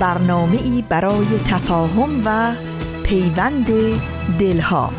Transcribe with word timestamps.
برنامه 0.00 0.56
ای 0.62 0.84
برای 0.88 1.26
تفاهم 1.46 2.22
و 2.24 2.54
پیوند 3.02 3.66
دلها. 4.38 4.92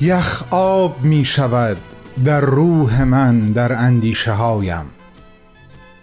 یخ 0.00 0.44
آب 0.50 1.02
می 1.02 1.24
شود 1.24 1.76
در 2.24 2.40
روح 2.40 3.02
من 3.02 3.52
در 3.52 3.72
اندیشه 3.72 4.32
هایم 4.32 4.84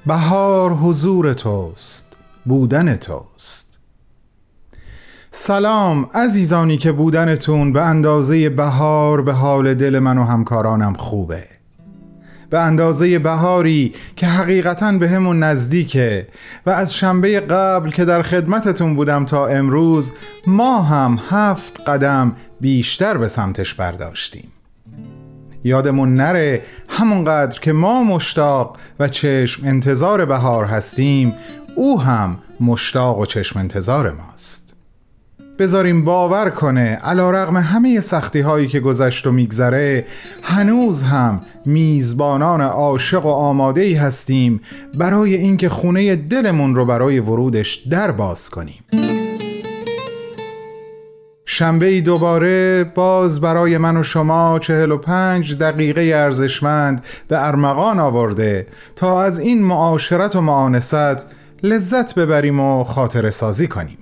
بهار 0.06 0.74
حضور 0.74 1.34
توست 1.34 2.18
بودن 2.46 2.96
توست. 2.96 3.71
سلام 5.34 6.10
عزیزانی 6.14 6.78
که 6.78 6.92
بودنتون 6.92 7.74
به 7.74 7.82
اندازه 7.82 8.50
بهار 8.50 9.22
به 9.22 9.34
حال 9.34 9.74
دل 9.74 10.00
من 10.00 10.18
و 10.18 10.24
همکارانم 10.24 10.94
خوبه. 10.94 11.44
به 12.50 12.60
اندازه 12.60 13.20
بهاری 13.20 13.94
که 14.16 14.28
حقیقتا 14.28 14.92
به 14.92 15.10
همون 15.10 15.44
نزدیکه 15.44 16.28
و 16.66 16.70
از 16.70 16.96
شنبه 16.96 17.40
قبل 17.40 17.92
که 17.92 18.06
در 18.06 18.22
خدمتتون 18.22 18.96
بودم 18.96 19.26
تا 19.26 19.48
امروز 19.48 20.12
ما 20.48 20.82
هم 20.82 21.20
هفت 21.30 21.80
قدم 21.88 22.36
بیشتر 22.62 23.18
به 23.18 23.28
سمتش 23.28 23.74
برداشتیم. 23.74 24.52
یادمون 25.64 26.16
نره 26.16 26.62
همونقدر 26.88 27.60
که 27.60 27.74
ما 27.74 28.04
مشتاق 28.04 28.78
و 29.00 29.08
چشم 29.08 29.68
انتظار 29.68 30.26
بهار 30.26 30.66
هستیم 30.66 31.34
او 31.76 32.02
هم 32.02 32.38
مشتاق 32.60 33.20
و 33.20 33.26
چشم 33.26 33.60
انتظار 33.60 34.12
ماست. 34.12 34.71
بذاریم 35.62 36.04
باور 36.04 36.50
کنه 36.50 36.96
علا 36.96 37.32
رغم 37.32 37.58
همه 37.58 38.00
سختی 38.00 38.40
هایی 38.40 38.68
که 38.68 38.80
گذشت 38.80 39.28
و 39.28 39.32
میگذره 39.32 40.06
هنوز 40.44 41.02
هم 41.02 41.42
میزبانان 41.66 42.62
عاشق 42.62 43.26
و 43.26 43.30
آماده 43.30 43.82
ای 43.82 43.94
هستیم 43.94 44.62
برای 44.94 45.36
اینکه 45.36 45.70
خونه 45.70 46.16
دلمون 46.16 46.76
رو 46.76 46.86
برای 46.86 47.20
ورودش 47.20 47.76
در 47.76 48.12
باز 48.12 48.50
کنیم. 48.50 48.86
شنبه 51.46 51.86
ای 51.86 52.02
دوباره 52.02 52.84
باز 52.84 53.42
برای 53.42 53.78
من 53.78 53.98
و 53.98 54.04
شما 54.04 54.60
چهل 54.60 54.92
و 54.92 54.98
پنج 54.98 55.58
دقیقه 55.58 56.02
ارزشمند 56.02 57.06
به 57.28 57.48
ارمغان 57.48 58.00
آورده 58.00 58.68
تا 58.96 59.24
از 59.24 59.40
این 59.40 59.64
معاشرت 59.64 60.36
و 60.36 60.42
معانست 60.42 61.26
لذت 61.64 62.16
ببریم 62.16 62.60
و 62.60 62.84
خاطر 62.84 63.30
سازی 63.30 63.68
کنیم. 63.68 64.01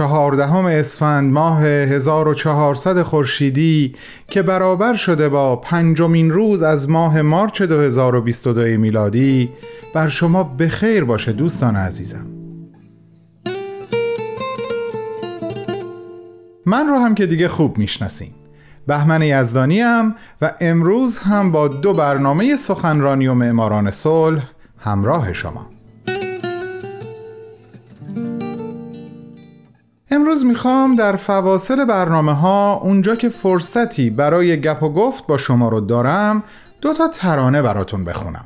چهاردهم 0.00 0.64
اسفند 0.64 1.32
ماه 1.32 1.64
1400 1.64 3.02
خورشیدی 3.02 3.94
که 4.28 4.42
برابر 4.42 4.94
شده 4.94 5.28
با 5.28 5.56
پنجمین 5.56 6.30
روز 6.30 6.62
از 6.62 6.90
ماه 6.90 7.22
مارچ 7.22 7.62
2022 7.62 8.60
میلادی 8.60 9.50
بر 9.94 10.08
شما 10.08 10.44
بخیر 10.44 11.04
باشه 11.04 11.32
دوستان 11.32 11.76
عزیزم. 11.76 12.26
من 16.66 16.86
رو 16.86 16.98
هم 16.98 17.14
که 17.14 17.26
دیگه 17.26 17.48
خوب 17.48 17.78
می‌شناسیم 17.78 18.34
بهمن 18.86 19.22
یزدانی 19.22 19.80
هم 19.80 20.14
و 20.42 20.52
امروز 20.60 21.18
هم 21.18 21.52
با 21.52 21.68
دو 21.68 21.92
برنامه 21.92 22.56
سخنرانی 22.56 23.26
و 23.26 23.34
معماران 23.34 23.90
صلح 23.90 24.42
همراه 24.78 25.32
شما. 25.32 25.79
امروز 30.12 30.44
می‌خوام 30.44 30.96
در 30.96 31.16
فواصل 31.16 31.84
برنامه 31.84 32.32
ها 32.32 32.74
اونجا 32.74 33.16
که 33.16 33.28
فرصتی 33.28 34.10
برای 34.10 34.60
گپ 34.60 34.82
و 34.82 34.88
گفت 34.88 35.26
با 35.26 35.36
شما 35.36 35.68
رو 35.68 35.80
دارم 35.80 36.42
دو 36.80 36.94
تا 36.94 37.08
ترانه 37.08 37.62
براتون 37.62 38.04
بخونم 38.04 38.44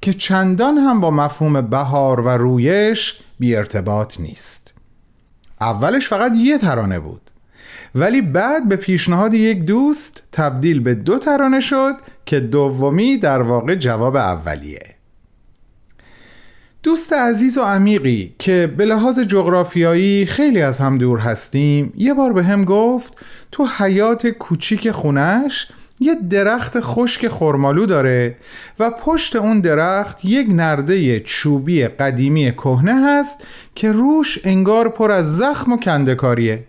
که 0.00 0.12
چندان 0.12 0.78
هم 0.78 1.00
با 1.00 1.10
مفهوم 1.10 1.60
بهار 1.60 2.20
و 2.20 2.28
رویش 2.28 3.20
بی 3.38 3.56
ارتباط 3.56 4.20
نیست. 4.20 4.74
اولش 5.60 6.08
فقط 6.08 6.32
یه 6.36 6.58
ترانه 6.58 7.00
بود 7.00 7.30
ولی 7.94 8.22
بعد 8.22 8.68
به 8.68 8.76
پیشنهاد 8.76 9.34
یک 9.34 9.64
دوست 9.64 10.22
تبدیل 10.32 10.80
به 10.80 10.94
دو 10.94 11.18
ترانه 11.18 11.60
شد 11.60 11.94
که 12.26 12.40
دومی 12.40 13.16
در 13.16 13.42
واقع 13.42 13.74
جواب 13.74 14.16
اولیه. 14.16 14.95
دوست 16.86 17.12
عزیز 17.12 17.58
و 17.58 17.62
عمیقی 17.62 18.34
که 18.38 18.74
به 18.76 18.84
لحاظ 18.84 19.20
جغرافیایی 19.20 20.26
خیلی 20.26 20.62
از 20.62 20.78
هم 20.78 20.98
دور 20.98 21.18
هستیم 21.18 21.92
یه 21.96 22.14
بار 22.14 22.32
به 22.32 22.44
هم 22.44 22.64
گفت 22.64 23.12
تو 23.52 23.66
حیات 23.78 24.26
کوچیک 24.26 24.90
خونش 24.90 25.68
یه 26.00 26.14
درخت 26.30 26.80
خشک 26.80 27.28
خرمالو 27.28 27.86
داره 27.86 28.36
و 28.78 28.90
پشت 28.90 29.36
اون 29.36 29.60
درخت 29.60 30.24
یک 30.24 30.46
نرده 30.50 31.20
چوبی 31.20 31.86
قدیمی 31.86 32.52
کهنه 32.52 32.94
هست 33.06 33.46
که 33.74 33.92
روش 33.92 34.38
انگار 34.44 34.88
پر 34.88 35.10
از 35.10 35.36
زخم 35.36 35.72
و 35.72 35.76
کندکاریه. 35.76 36.64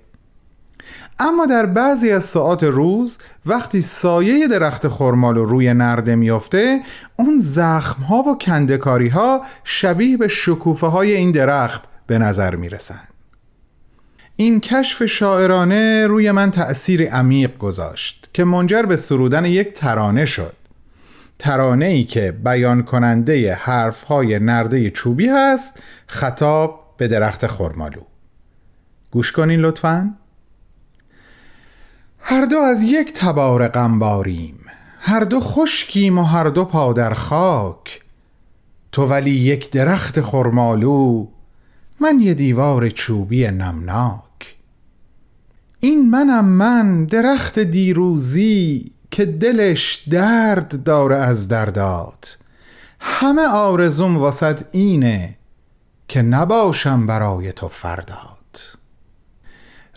اما 1.19 1.45
در 1.45 1.65
بعضی 1.65 2.11
از 2.11 2.23
ساعات 2.23 2.63
روز 2.63 3.17
وقتی 3.45 3.81
سایه 3.81 4.47
درخت 4.47 4.87
خرمال 4.87 5.37
روی 5.37 5.73
نرده 5.73 6.15
میافته 6.15 6.81
اون 7.15 7.39
زخم 7.39 8.03
ها 8.03 8.17
و 8.17 8.37
کندکاری 8.37 9.07
ها 9.07 9.41
شبیه 9.63 10.17
به 10.17 10.27
شکوفه 10.27 10.87
های 10.87 11.11
این 11.15 11.31
درخت 11.31 11.83
به 12.07 12.17
نظر 12.17 12.55
می‌رسن 12.55 12.99
این 14.35 14.59
کشف 14.59 15.05
شاعرانه 15.05 16.07
روی 16.07 16.31
من 16.31 16.51
تأثیر 16.51 17.09
عمیق 17.09 17.57
گذاشت 17.57 18.29
که 18.33 18.43
منجر 18.43 18.81
به 18.81 18.95
سرودن 18.95 19.45
یک 19.45 19.73
ترانه 19.73 20.25
شد. 20.25 20.53
ترانه 21.39 21.85
ای 21.85 22.03
که 22.03 22.31
بیان 22.31 22.83
کننده 22.83 23.53
حرف 23.53 24.03
های 24.03 24.39
نرده 24.39 24.91
چوبی 24.91 25.27
هست 25.27 25.79
خطاب 26.07 26.93
به 26.97 27.07
درخت 27.07 27.47
خرمالو. 27.47 28.01
گوش 29.11 29.31
کنین 29.31 29.59
لطفاً. 29.59 30.09
هر 32.19 32.45
دو 32.45 32.57
از 32.57 32.83
یک 32.83 33.13
تبار 33.13 33.67
غمباریم. 33.67 34.59
هر 34.99 35.19
دو 35.19 35.39
خشکیم 35.39 36.17
و 36.17 36.23
هر 36.23 36.43
دو 36.49 36.65
پا 36.65 36.93
در 36.93 37.13
خاک. 37.13 38.01
تو 38.91 39.05
ولی 39.05 39.31
یک 39.31 39.71
درخت 39.71 40.21
خرمالو 40.21 41.27
من 41.99 42.19
یه 42.19 42.33
دیوار 42.33 42.89
چوبی 42.89 43.47
نمناک. 43.47 44.55
این 45.79 46.09
منم 46.09 46.45
من 46.45 47.05
درخت 47.05 47.59
دیروزی 47.59 48.91
که 49.11 49.25
دلش 49.25 49.95
درد 50.09 50.83
داره 50.83 51.17
از 51.17 51.47
دردات. 51.47 52.37
همه 52.99 53.47
آرزوم 53.47 54.17
واسد 54.17 54.65
اینه 54.71 55.37
که 56.07 56.21
نباشم 56.21 57.07
برای 57.07 57.51
تو 57.51 57.67
فرداد 57.67 58.36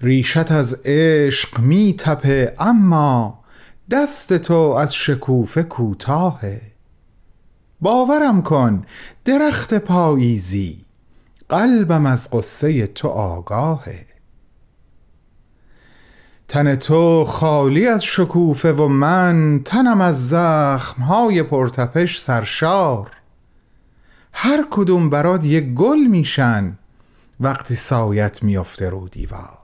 ریشت 0.03 0.53
از 0.53 0.81
عشق 0.85 1.59
می 1.59 1.95
تپه 1.99 2.55
اما 2.59 3.45
دست 3.91 4.37
تو 4.37 4.55
از 4.55 4.95
شکوفه 4.95 5.63
کوتاهه. 5.63 6.61
باورم 7.81 8.43
کن 8.43 8.85
درخت 9.25 9.75
پاییزی 9.75 10.85
قلبم 11.49 12.07
از 12.07 12.31
قصه 12.31 12.87
تو 12.87 13.09
آگاهه. 13.09 14.07
تن 16.49 16.75
تو 16.75 17.25
خالی 17.25 17.87
از 17.87 18.05
شکوفه 18.05 18.73
و 18.73 18.89
من 18.89 19.61
تنم 19.65 20.01
از 20.01 20.29
زخمهای 20.29 21.43
پرتپش 21.43 22.19
سرشار. 22.19 23.11
هر 24.33 24.67
کدوم 24.71 25.11
برات 25.11 25.45
یک 25.45 25.65
گل 25.65 25.99
میشن 25.99 26.79
وقتی 27.41 27.75
سایت 27.75 28.43
میافته 28.43 28.91
رو 28.91 29.09
دیوار. 29.09 29.60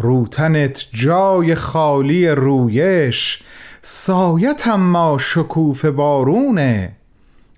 روتنت 0.00 0.86
جای 0.92 1.54
خالی 1.54 2.28
رویش 2.28 3.42
سایت 3.82 4.68
ما 4.68 5.18
شکوف 5.18 5.84
بارونه 5.84 6.96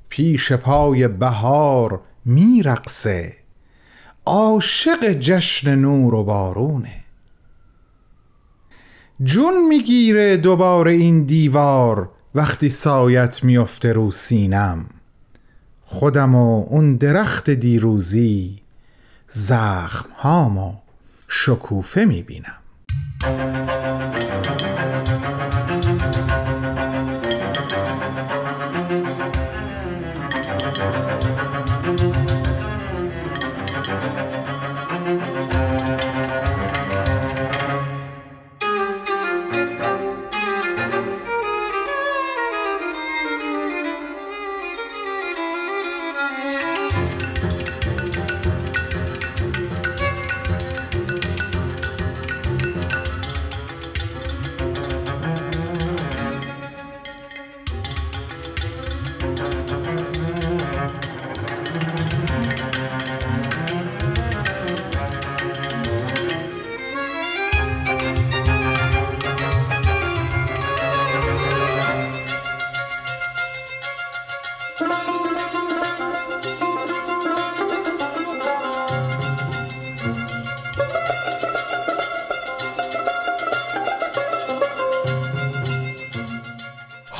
پیش 0.08 0.52
پای 0.52 1.08
بهار 1.08 2.00
میرقصه 2.24 3.34
عاشق 4.26 5.12
جشن 5.12 5.74
نور 5.74 6.14
و 6.14 6.24
بارونه. 6.24 7.04
جون 9.22 9.68
می‌گیره 9.68 10.36
دوباره 10.36 10.92
این 10.92 11.24
دیوار 11.24 12.10
وقتی 12.34 12.68
سایت 12.68 13.44
میفته 13.44 13.92
رو 13.92 14.10
سینم. 14.10 14.86
خودم 15.82 16.34
و 16.34 16.66
اون 16.68 16.96
درخت 16.96 17.50
دیروزی 17.50 18.58
زخم 19.28 20.08
هامو 20.16 20.81
شکوفه 21.34 22.05
می‌بینم. 22.05 22.58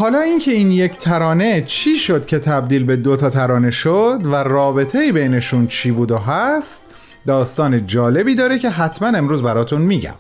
حالا 0.03 0.21
اینکه 0.21 0.51
این 0.51 0.71
یک 0.71 0.99
ترانه 0.99 1.63
چی 1.67 1.99
شد 1.99 2.27
که 2.27 2.39
تبدیل 2.39 2.85
به 2.85 2.97
دو 2.97 3.17
تا 3.17 3.31
ترانه 3.31 3.71
شد 3.71 4.21
و 4.25 4.35
رابطه 4.35 5.13
بینشون 5.13 5.67
چی 5.67 5.91
بود 5.91 6.11
و 6.11 6.19
هست 6.19 6.83
داستان 7.27 7.87
جالبی 7.87 8.35
داره 8.35 8.59
که 8.59 8.71
حتما 8.71 9.09
امروز 9.09 9.43
براتون 9.43 9.83
میگم. 9.83 10.15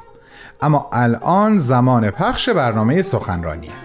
اما 0.60 0.90
الان 0.92 1.58
زمان 1.58 2.10
پخش 2.10 2.48
برنامه 2.48 3.02
سخنرانیه. 3.02 3.81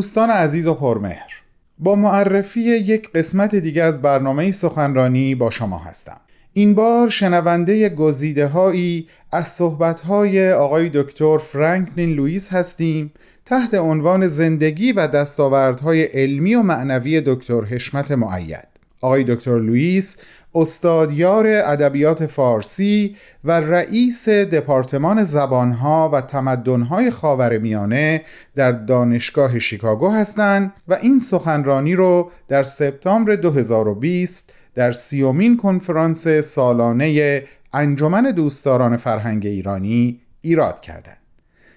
دوستان 0.00 0.30
عزیز 0.30 0.66
و 0.66 0.74
پرمهر 0.74 1.30
با 1.78 1.94
معرفی 1.94 2.60
یک 2.60 3.12
قسمت 3.12 3.54
دیگه 3.54 3.82
از 3.82 4.02
برنامه 4.02 4.50
سخنرانی 4.50 5.34
با 5.34 5.50
شما 5.50 5.78
هستم. 5.78 6.20
این 6.52 6.74
بار 6.74 7.08
شنونده 7.08 7.88
گزیده 7.88 8.46
هایی 8.46 9.08
از 9.32 9.48
صحبت 9.48 10.00
های 10.00 10.52
آقای 10.52 10.90
دکتر 10.94 11.38
فرانکلین 11.38 12.10
لوئیس 12.10 12.52
هستیم 12.52 13.12
تحت 13.44 13.74
عنوان 13.74 14.28
زندگی 14.28 14.92
و 14.92 15.06
دستاوردهای 15.06 16.02
علمی 16.02 16.54
و 16.54 16.62
معنوی 16.62 17.22
دکتر 17.26 17.60
حشمت 17.64 18.10
معید 18.10 18.68
آقای 19.00 19.24
دکتر 19.24 19.58
لوئیس 19.58 20.16
استادیار 20.54 21.46
ادبیات 21.46 22.26
فارسی 22.26 23.16
و 23.44 23.52
رئیس 23.52 24.28
دپارتمان 24.28 25.24
زبانها 25.24 26.10
و 26.12 26.20
تمدنهای 26.20 27.10
خاورمیانه 27.10 28.22
در 28.54 28.72
دانشگاه 28.72 29.58
شیکاگو 29.58 30.10
هستند 30.10 30.72
و 30.88 30.94
این 30.94 31.18
سخنرانی 31.18 31.94
رو 31.94 32.30
در 32.48 32.64
سپتامبر 32.64 33.36
2020 33.36 34.52
در 34.74 34.92
سیومین 34.92 35.56
کنفرانس 35.56 36.28
سالانه 36.28 37.42
انجمن 37.72 38.22
دوستداران 38.30 38.96
فرهنگ 38.96 39.46
ایرانی 39.46 40.20
ایراد 40.40 40.80
کردند. 40.80 41.16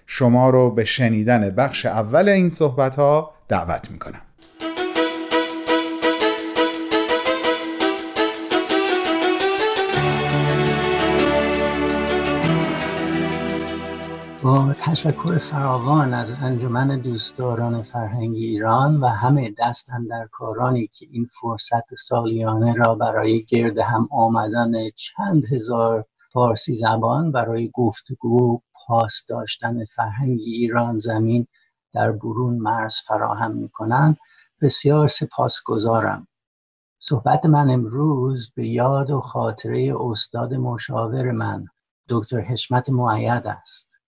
شما 0.08 0.50
رو 0.50 0.72
به 0.72 0.86
شنیدن 0.86 1.50
بخش 1.50 1.86
اول 1.86 2.30
این 2.30 2.52
صحبت 2.52 2.96
ها 2.96 3.34
دعوت 3.48 3.92
می 3.92 4.00
کنم. 4.00 4.22
با 14.44 14.74
تشکر 14.74 15.38
فراوان 15.38 16.13
از 16.13 16.34
انجمن 16.42 17.00
دوستداران 17.00 17.84
فرهنگ 17.84 18.36
ایران 18.36 19.00
و 19.00 19.07
همه 19.07 19.56
دست 19.60 19.90
در 20.10 20.28
کارانی 20.31 20.88
که 20.88 21.07
این 21.12 21.28
فرصت 21.42 21.95
سالیانه 21.95 22.74
را 22.74 22.95
برای 22.95 23.44
گرد 23.44 23.78
هم 23.78 24.10
آمدن 24.12 24.72
چند 24.95 25.45
هزار 25.45 26.06
فارسی 26.34 26.75
زبان 26.75 27.31
برای 27.31 27.72
گفتگو 27.74 28.62
پاس 28.74 29.25
داشتن 29.30 29.86
فرهنگ 29.86 30.40
ایران 30.40 30.98
زمین 30.98 31.48
در 31.94 32.12
برون 32.12 32.57
مرز 32.57 32.95
فراهم 33.07 33.51
می 33.51 33.69
کنند 33.69 34.18
بسیار 34.62 35.07
سپاسگزارم. 35.07 36.28
صحبت 37.00 37.45
من 37.45 37.69
امروز 37.69 38.54
به 38.56 38.68
یاد 38.68 39.12
و 39.12 39.22
خاطره 39.22 39.94
استاد 40.00 40.54
مشاور 40.54 41.31
من 41.31 41.66
دکتر 42.10 42.40
حشمت 42.40 42.90
معید 42.90 43.48
است. 43.48 44.03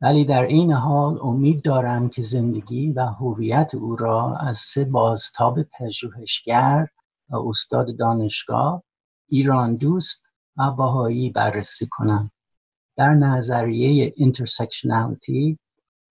ولی 0.00 0.24
در 0.24 0.42
این 0.42 0.72
حال 0.72 1.18
امید 1.22 1.62
دارم 1.62 2.08
که 2.08 2.22
زندگی 2.22 2.92
و 2.92 3.06
هویت 3.06 3.74
او 3.74 3.96
را 3.96 4.36
از 4.36 4.58
سه 4.58 4.84
بازتاب 4.84 5.62
پژوهشگر 5.62 6.88
و 7.30 7.36
استاد 7.36 7.96
دانشگاه 7.98 8.82
ایران 9.28 9.76
دوست 9.76 10.32
و 10.56 10.70
بهایی 10.70 11.30
بررسی 11.30 11.86
کنم. 11.90 12.30
در 12.96 13.14
نظریه 13.14 14.12
intersectionality 14.16 15.58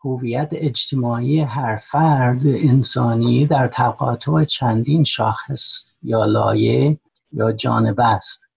هویت 0.05 0.49
اجتماعی 0.51 1.39
هر 1.39 1.77
فرد 1.77 2.47
انسانی 2.47 3.45
در 3.45 3.67
تقاطع 3.67 4.43
چندین 4.43 5.03
شاخص 5.03 5.93
یا 6.03 6.25
لایه 6.25 6.99
یا 7.31 7.51
جانب 7.51 7.99
است. 7.99 8.49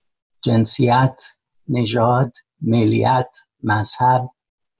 جنسیت، 0.42 1.24
نژاد، 1.68 2.32
ملیت، 2.60 3.38
مذهب، 3.62 4.30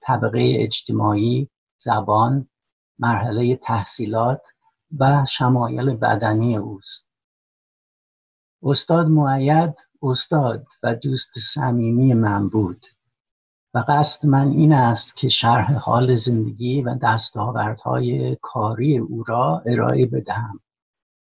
طبقه 0.09 0.55
اجتماعی، 0.59 1.49
زبان، 1.77 2.49
مرحله 2.99 3.55
تحصیلات 3.55 4.47
و 4.99 5.25
شمایل 5.25 5.95
بدنی 5.95 6.57
اوست. 6.57 7.11
استاد 8.63 9.07
معید 9.07 9.73
استاد 10.01 10.67
و 10.83 10.95
دوست 10.95 11.39
صمیمی 11.39 12.13
من 12.13 12.49
بود 12.49 12.85
و 13.73 13.83
قصد 13.87 14.27
من 14.27 14.51
این 14.51 14.73
است 14.73 15.17
که 15.17 15.29
شرح 15.29 15.73
حال 15.73 16.15
زندگی 16.15 16.81
و 16.81 16.95
دستاوردهای 16.95 18.37
کاری 18.41 18.97
او 18.97 19.23
را 19.23 19.63
ارائه 19.65 20.05
بدهم 20.05 20.59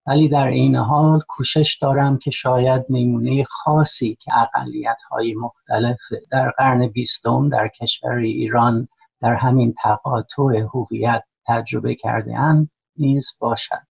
ولی 0.09 0.29
در 0.29 0.47
این 0.47 0.77
حال 0.77 1.21
کوشش 1.29 1.79
دارم 1.83 2.19
که 2.19 2.31
شاید 2.31 2.85
نمونه 2.91 3.45
خاصی 3.45 4.19
که 4.21 4.33
اقلیت 4.39 5.03
های 5.11 5.35
مختلف 5.35 5.99
در 6.31 6.51
قرن 6.51 6.87
بیستم 6.87 7.49
در 7.49 7.69
کشور 7.69 8.15
ایران 8.17 8.89
در 9.21 9.35
همین 9.35 9.75
تقاطع 9.83 10.61
هویت 10.75 11.25
تجربه 11.47 11.95
کرده 11.95 12.39
اند 12.39 12.71
نیز 12.97 13.33
باشد. 13.41 13.87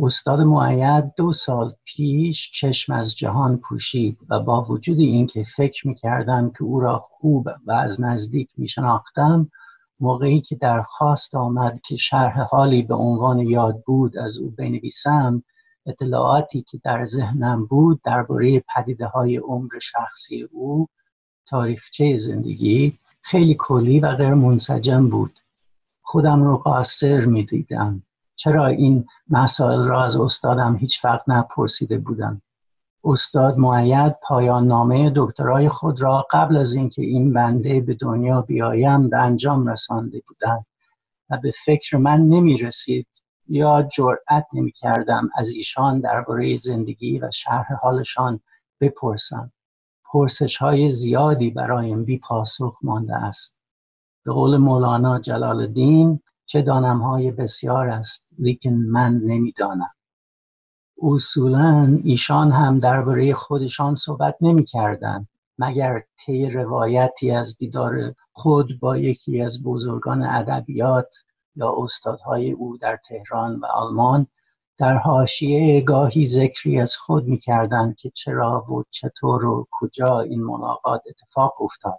استاد 0.00 0.40
معید 0.40 1.12
دو 1.16 1.32
سال 1.32 1.74
پیش 1.84 2.50
چشم 2.50 2.92
از 2.92 3.16
جهان 3.16 3.56
پوشید 3.56 4.18
و 4.28 4.40
با 4.40 4.64
وجود 4.64 4.98
اینکه 4.98 5.44
فکر 5.56 5.88
می 5.88 5.94
کردم 5.94 6.50
که 6.50 6.64
او 6.64 6.80
را 6.80 6.98
خوب 6.98 7.48
و 7.66 7.72
از 7.72 8.00
نزدیک 8.00 8.48
می 8.56 8.68
شناختم 8.68 9.50
موقعی 10.02 10.40
که 10.40 10.56
درخواست 10.56 11.34
آمد 11.34 11.80
که 11.80 11.96
شرح 11.96 12.40
حالی 12.40 12.82
به 12.82 12.94
عنوان 12.94 13.38
یاد 13.38 13.82
بود 13.86 14.18
از 14.18 14.38
او 14.38 14.50
بنویسم 14.50 15.42
اطلاعاتی 15.86 16.62
که 16.62 16.80
در 16.84 17.04
ذهنم 17.04 17.66
بود 17.66 18.00
درباره 18.04 18.64
پدیده 18.74 19.06
های 19.06 19.36
عمر 19.36 19.78
شخصی 19.82 20.42
او 20.42 20.88
تاریخچه 21.46 22.16
زندگی 22.16 22.98
خیلی 23.20 23.56
کلی 23.58 24.00
و 24.00 24.14
غیر 24.14 24.34
منسجم 24.34 25.08
بود. 25.08 25.38
خودم 26.02 26.42
رو 26.42 26.56
قاصر 26.56 27.20
می 27.20 27.44
دیدم 27.44 28.02
چرا 28.34 28.66
این 28.66 29.06
مسائل 29.30 29.84
را 29.84 30.04
از 30.04 30.16
استادم 30.16 30.76
هیچ 30.76 31.04
وقت 31.04 31.28
نپرسیده 31.28 31.98
بودم؟ 31.98 32.42
استاد 33.04 33.58
معید 33.58 34.16
پایان 34.22 34.66
نامه 34.66 35.12
دکترای 35.16 35.68
خود 35.68 36.02
را 36.02 36.26
قبل 36.30 36.56
از 36.56 36.74
اینکه 36.74 37.02
این 37.02 37.32
بنده 37.32 37.80
به 37.80 37.94
دنیا 37.94 38.42
بیایم 38.42 39.08
به 39.08 39.18
انجام 39.18 39.66
رسانده 39.66 40.22
بودند 40.28 40.66
و 41.30 41.38
به 41.42 41.52
فکر 41.64 41.96
من 41.96 42.20
نمی 42.20 42.56
رسید 42.56 43.06
یا 43.48 43.82
جرأت 43.82 44.46
نمی 44.52 44.72
کردم 44.72 45.30
از 45.36 45.52
ایشان 45.52 46.00
درباره 46.00 46.56
زندگی 46.56 47.18
و 47.18 47.30
شرح 47.30 47.74
حالشان 47.82 48.40
بپرسم. 48.80 49.52
پرسش 50.12 50.56
های 50.56 50.90
زیادی 50.90 51.50
برایم 51.50 52.04
بی 52.04 52.18
پاسخ 52.18 52.78
مانده 52.82 53.16
است. 53.16 53.60
به 54.24 54.32
قول 54.32 54.56
مولانا 54.56 55.18
جلال 55.18 55.60
الدین 55.60 56.20
چه 56.46 56.62
دانم 56.62 57.02
های 57.02 57.30
بسیار 57.30 57.88
است 57.88 58.28
لیکن 58.38 58.70
من 58.72 59.20
نمی‌دانم. 59.24 59.90
اصولا 61.02 61.98
ایشان 62.04 62.50
هم 62.50 62.78
درباره 62.78 63.34
خودشان 63.34 63.94
صحبت 63.94 64.36
نمی 64.40 64.64
کردن 64.64 65.26
مگر 65.58 66.02
طی 66.16 66.50
روایتی 66.50 67.30
از 67.30 67.58
دیدار 67.58 68.14
خود 68.32 68.80
با 68.80 68.96
یکی 68.96 69.42
از 69.42 69.62
بزرگان 69.62 70.22
ادبیات 70.22 71.14
یا 71.56 71.74
استادهای 71.78 72.50
او 72.52 72.76
در 72.76 72.96
تهران 72.96 73.60
و 73.60 73.66
آلمان؟ 73.66 74.26
در 74.78 74.94
حاشیه 74.94 75.80
گاهی 75.80 76.26
ذکری 76.26 76.80
از 76.80 76.96
خود 76.96 77.24
می‌کردند 77.24 77.96
که 77.96 78.10
چرا 78.10 78.72
و 78.72 78.84
چطور 78.90 79.44
و 79.44 79.66
کجا 79.70 80.20
این 80.20 80.44
ملاقات 80.44 81.02
اتفاق 81.06 81.62
افتاد. 81.62 81.98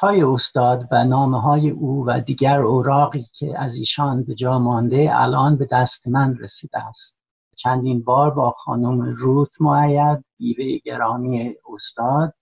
های 0.00 0.22
استاد 0.22 0.88
و 0.90 1.04
نامه 1.04 1.40
های 1.40 1.70
او 1.70 2.04
و 2.06 2.20
دیگر 2.20 2.60
اوراقی 2.60 3.26
که 3.32 3.60
از 3.60 3.76
ایشان 3.76 4.24
به 4.24 4.34
جا 4.34 4.58
مانده 4.58 5.10
الان 5.12 5.56
به 5.56 5.68
دست 5.70 6.08
من 6.08 6.36
رسیده 6.38 6.78
است. 6.86 7.23
چندین 7.56 8.02
بار 8.02 8.30
با 8.30 8.50
خانم 8.50 9.00
روت 9.00 9.60
معید 9.60 10.24
بیوه 10.38 10.78
گرامی 10.84 11.54
استاد 11.74 12.34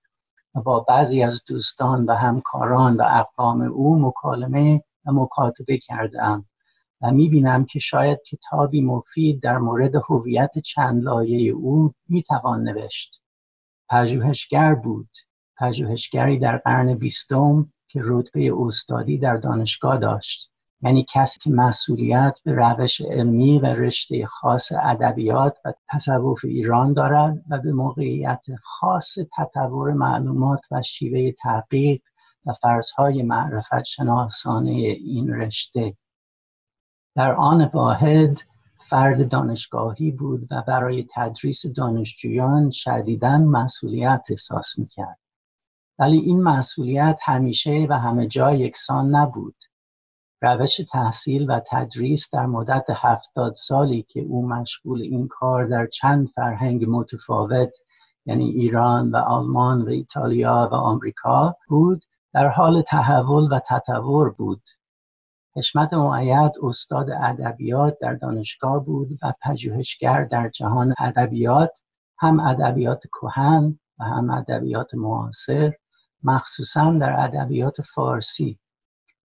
و 0.55 0.61
با 0.61 0.81
بعضی 0.81 1.23
از 1.23 1.45
دوستان 1.49 2.05
و 2.05 2.15
همکاران 2.15 2.97
و 2.97 3.05
اقوام 3.07 3.61
او 3.63 4.07
مکالمه 4.07 4.85
و 5.07 5.13
مکاتبه 5.13 5.79
کردم 5.79 6.47
و 7.01 7.11
می‌بینم 7.11 7.65
که 7.65 7.79
شاید 7.79 8.19
کتابی 8.31 8.81
مفید 8.81 9.43
در 9.43 9.59
مورد 9.59 9.95
هویت 9.95 10.59
چند 10.59 11.03
لایه 11.03 11.53
او 11.53 11.95
می‌توان 12.09 12.63
نوشت. 12.63 13.23
پژوهشگر 13.91 14.75
بود. 14.75 15.09
پژوهشگری 15.59 16.39
در 16.39 16.57
قرن 16.57 16.95
بیستم 16.95 17.73
که 17.89 18.01
رتبه 18.03 18.53
استادی 18.57 19.19
در 19.19 19.37
دانشگاه 19.37 19.99
داشت. 19.99 20.52
یعنی 20.83 21.07
کسی 21.13 21.39
که 21.41 21.51
مسئولیت 21.51 22.39
به 22.45 22.53
روش 22.55 23.01
علمی 23.01 23.59
و 23.59 23.67
رشته 23.67 24.27
خاص 24.27 24.73
ادبیات 24.83 25.59
و 25.65 25.73
تصوف 25.89 26.45
ایران 26.45 26.93
دارد 26.93 27.43
و 27.51 27.59
به 27.59 27.73
موقعیت 27.73 28.45
خاص 28.63 29.19
تطور 29.37 29.93
معلومات 29.93 30.67
و 30.71 30.83
شیوه 30.83 31.33
تحقیق 31.33 32.03
و 32.47 32.53
فرضهای 32.53 33.23
معرفت 33.23 33.85
شناسانه 33.85 34.71
این 34.71 35.31
رشته. 35.31 35.97
در 37.17 37.33
آن 37.33 37.65
واحد 37.65 38.39
فرد 38.79 39.29
دانشگاهی 39.29 40.11
بود 40.11 40.49
و 40.51 40.63
برای 40.67 41.07
تدریس 41.15 41.67
دانشجویان 41.67 42.71
شدیداً 42.71 43.39
مسئولیت 43.39 44.27
احساس 44.31 44.79
می‌کرد. 44.79 45.19
ولی 45.99 46.19
این 46.19 46.43
مسئولیت 46.43 47.19
همیشه 47.23 47.87
و 47.91 47.99
همه 47.99 48.27
جا 48.27 48.55
یکسان 48.55 49.15
نبود. 49.15 49.55
روش 50.43 50.77
تحصیل 50.77 51.51
و 51.51 51.61
تدریس 51.71 52.35
در 52.35 52.47
مدت 52.47 52.85
هفتاد 52.89 53.53
سالی 53.53 54.03
که 54.09 54.21
او 54.21 54.49
مشغول 54.49 55.03
این 55.03 55.29
کار 55.29 55.65
در 55.65 55.87
چند 55.87 56.29
فرهنگ 56.29 56.85
متفاوت 56.89 57.71
یعنی 58.27 58.45
ایران 58.45 59.11
و 59.11 59.17
آلمان 59.17 59.83
و 59.83 59.89
ایتالیا 59.89 60.69
و 60.73 60.75
آمریکا 60.75 61.57
بود 61.69 62.03
در 62.33 62.49
حال 62.49 62.83
تحول 62.83 63.49
و 63.53 63.61
تطور 63.69 64.31
بود. 64.31 64.63
حشمت 65.57 65.95
معید 65.95 66.53
استاد 66.63 67.11
ادبیات 67.11 67.99
در 68.01 68.15
دانشگاه 68.15 68.85
بود 68.85 69.19
و 69.23 69.33
پژوهشگر 69.43 70.25
در 70.25 70.49
جهان 70.49 70.95
ادبیات 70.99 71.83
هم 72.19 72.41
ادبیات 72.41 73.03
کهن 73.07 73.79
و 73.99 74.05
هم 74.05 74.31
ادبیات 74.31 74.95
معاصر 74.95 75.73
مخصوصا 76.23 76.93
در 76.93 77.21
ادبیات 77.21 77.83
فارسی. 77.83 78.59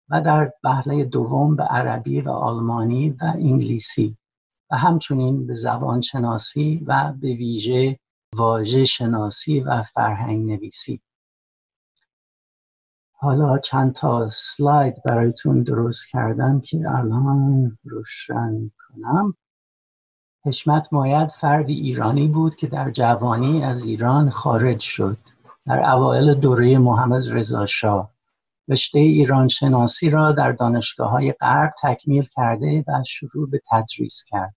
و 0.09 0.21
در 0.21 0.53
بهله 0.63 1.05
دوم 1.05 1.55
به 1.55 1.63
عربی 1.63 2.21
و 2.21 2.29
آلمانی 2.29 3.09
و 3.09 3.17
انگلیسی 3.21 4.17
و 4.71 4.77
همچنین 4.77 5.47
به 5.47 5.55
زبان 5.55 6.01
شناسی 6.01 6.83
و 6.87 7.13
به 7.21 7.27
ویژه 7.27 7.99
واژه 8.35 8.85
شناسی 8.85 9.59
و 9.59 9.83
فرهنگ 9.83 10.51
نویسی. 10.51 11.01
حالا 13.11 13.57
چند 13.57 13.93
تا 13.93 14.29
سلاید 14.29 15.03
برایتون 15.05 15.63
درست 15.63 16.09
کردم 16.09 16.61
که 16.61 16.77
الان 16.87 17.77
روشن 17.83 18.71
کنم. 18.77 19.33
حشمت 20.45 20.93
ماید 20.93 21.29
فردی 21.29 21.73
ایرانی 21.73 22.27
بود 22.27 22.55
که 22.55 22.67
در 22.67 22.91
جوانی 22.91 23.63
از 23.63 23.83
ایران 23.83 24.29
خارج 24.29 24.79
شد. 24.79 25.17
در 25.65 25.89
اوایل 25.89 26.33
دوره 26.33 26.77
محمد 26.77 27.23
رضا 27.29 27.65
شاه. 27.65 28.11
رشته 28.69 28.99
ایران 28.99 29.47
شناسی 29.47 30.09
را 30.09 30.31
در 30.31 30.51
دانشگاه 30.51 31.11
های 31.11 31.31
غرب 31.31 31.73
تکمیل 31.83 32.25
کرده 32.35 32.83
و 32.87 33.03
شروع 33.07 33.49
به 33.49 33.61
تدریس 33.71 34.23
کرد. 34.27 34.55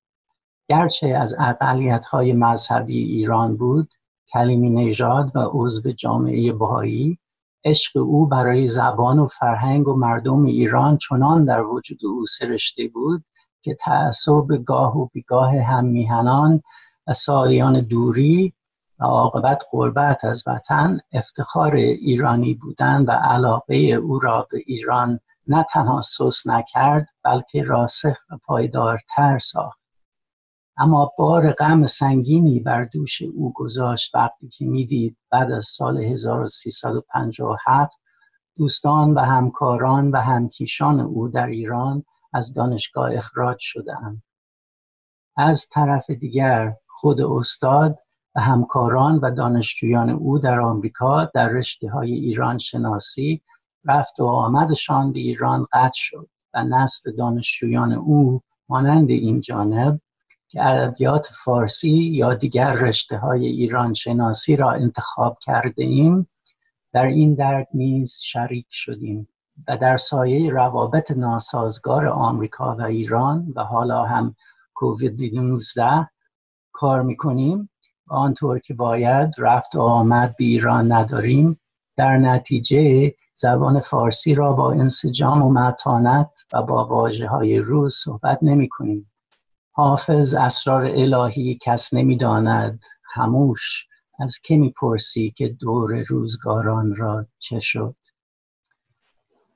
گرچه 0.69 1.09
از 1.09 1.37
اقلیت 1.39 2.05
های 2.05 2.33
مذهبی 2.33 2.99
ایران 2.99 3.57
بود 3.57 3.95
کلیمی 4.33 4.71
نژاد 4.71 5.37
و 5.37 5.39
عضو 5.53 5.93
جامعه 5.93 6.53
بهایی 6.53 7.19
عشق 7.65 7.97
او 7.97 8.27
برای 8.27 8.67
زبان 8.67 9.19
و 9.19 9.29
فرهنگ 9.29 9.89
و 9.89 9.95
مردم 9.95 10.45
ایران 10.45 10.97
چنان 10.97 11.45
در 11.45 11.63
وجود 11.63 11.99
او 12.05 12.27
سرشته 12.27 12.89
بود 12.89 13.25
که 13.63 13.75
تعصب 13.75 14.47
گاه 14.67 14.99
و 14.99 15.09
بیگاه 15.13 15.57
هم 15.57 15.85
میهنان 15.85 16.63
و 17.07 17.13
سالیان 17.13 17.81
دوری 17.81 18.53
عاقبت 19.03 19.63
قربت 19.71 20.25
از 20.25 20.45
وطن 20.47 21.01
افتخار 21.13 21.75
ایرانی 21.75 22.55
بودن 22.55 23.03
و 23.03 23.11
علاقه 23.11 23.75
او 23.75 24.19
را 24.19 24.49
به 24.51 24.63
ایران 24.67 25.21
نه 25.47 25.67
تنها 25.71 26.01
سوس 26.01 26.47
نکرد 26.47 27.09
بلکه 27.25 27.63
راسخ 27.63 28.19
و 28.31 28.37
پایدارتر 28.45 29.39
ساخت. 29.39 29.83
اما 30.77 31.13
بار 31.19 31.53
غم 31.53 31.87
سنگینی 31.87 32.61
بر 32.61 32.85
دوش 32.85 33.23
او 33.23 33.53
گذاشت 33.53 34.15
وقتی 34.15 34.49
که 34.49 34.65
می‌دید 34.65 35.17
بعد 35.31 35.51
از 35.51 35.65
سال 35.65 35.99
1357 35.99 38.01
دوستان 38.57 39.15
و 39.15 39.19
همکاران 39.19 40.11
و 40.11 40.17
همکیشان 40.17 41.01
او 41.01 41.29
در 41.29 41.47
ایران 41.47 42.05
از 42.33 42.55
دانشگاه 42.55 43.15
اخراج 43.15 43.57
شدهاند. 43.61 44.23
از 45.37 45.69
طرف 45.69 46.11
دیگر 46.11 46.77
خود 46.87 47.21
استاد 47.21 47.99
همکاران 48.41 49.19
و 49.19 49.31
دانشجویان 49.31 50.11
او 50.11 50.39
در 50.39 50.61
آمریکا 50.61 51.25
در 51.25 51.49
رشته 51.49 51.91
های 51.91 52.13
ایران 52.13 52.59
شناسی 52.59 53.43
رفت 53.85 54.21
و 54.21 54.27
آمدشان 54.27 55.13
به 55.13 55.19
ایران 55.19 55.67
قطع 55.73 55.95
شد 55.95 56.29
و 56.55 56.65
نسل 56.65 57.17
دانشجویان 57.17 57.93
او 57.93 58.43
مانند 58.69 59.11
این 59.11 59.41
جانب 59.41 60.01
که 60.49 60.67
ادبیات 60.67 61.29
فارسی 61.45 61.91
یا 61.91 62.35
دیگر 62.35 62.73
رشته 62.73 63.17
های 63.17 63.47
ایران 63.47 63.95
شناسی 63.95 64.57
را 64.57 64.71
انتخاب 64.71 65.39
کرده 65.41 65.85
ایم 65.85 66.29
در 66.93 67.05
این 67.07 67.35
درد 67.35 67.69
نیز 67.75 68.19
شریک 68.23 68.67
شدیم 68.71 69.29
و 69.69 69.77
در 69.77 69.97
سایه 69.97 70.51
روابط 70.51 71.11
ناسازگار 71.11 72.07
آمریکا 72.07 72.77
و 72.77 72.83
ایران 72.83 73.53
و 73.57 73.65
حالا 73.65 74.05
هم 74.05 74.37
کووید 74.75 75.35
19 75.35 76.11
کار 76.73 77.03
می‌کنیم. 77.03 77.69
آنطور 78.13 78.59
که 78.59 78.75
باید 78.75 79.35
رفت 79.39 79.75
و 79.75 79.81
آمد 79.81 80.37
به 80.37 80.45
ایران 80.45 80.93
نداریم. 80.93 81.61
در 81.97 82.17
نتیجه 82.17 83.15
زبان 83.35 83.81
فارسی 83.81 84.35
را 84.35 84.53
با 84.53 84.73
انسجام 84.73 85.43
و 85.43 85.53
متانت 85.53 86.31
و 86.53 86.63
با 86.63 86.87
واجه 86.87 87.29
های 87.29 87.59
روز 87.59 87.95
صحبت 88.05 88.39
نمی 88.43 88.69
کنیم 88.69 89.13
حافظ 89.75 90.35
اسرار 90.35 90.85
الهی 90.85 91.59
کس 91.63 91.95
نمی‌داند. 91.95 92.81
خموش 93.15 93.87
از 94.21 94.39
که 94.39 94.57
می‌پرسی 94.57 95.31
که 95.37 95.49
دور 95.49 96.03
روزگاران 96.09 96.97
را 96.97 97.27
چه 97.39 97.61
شد؟ 97.61 97.97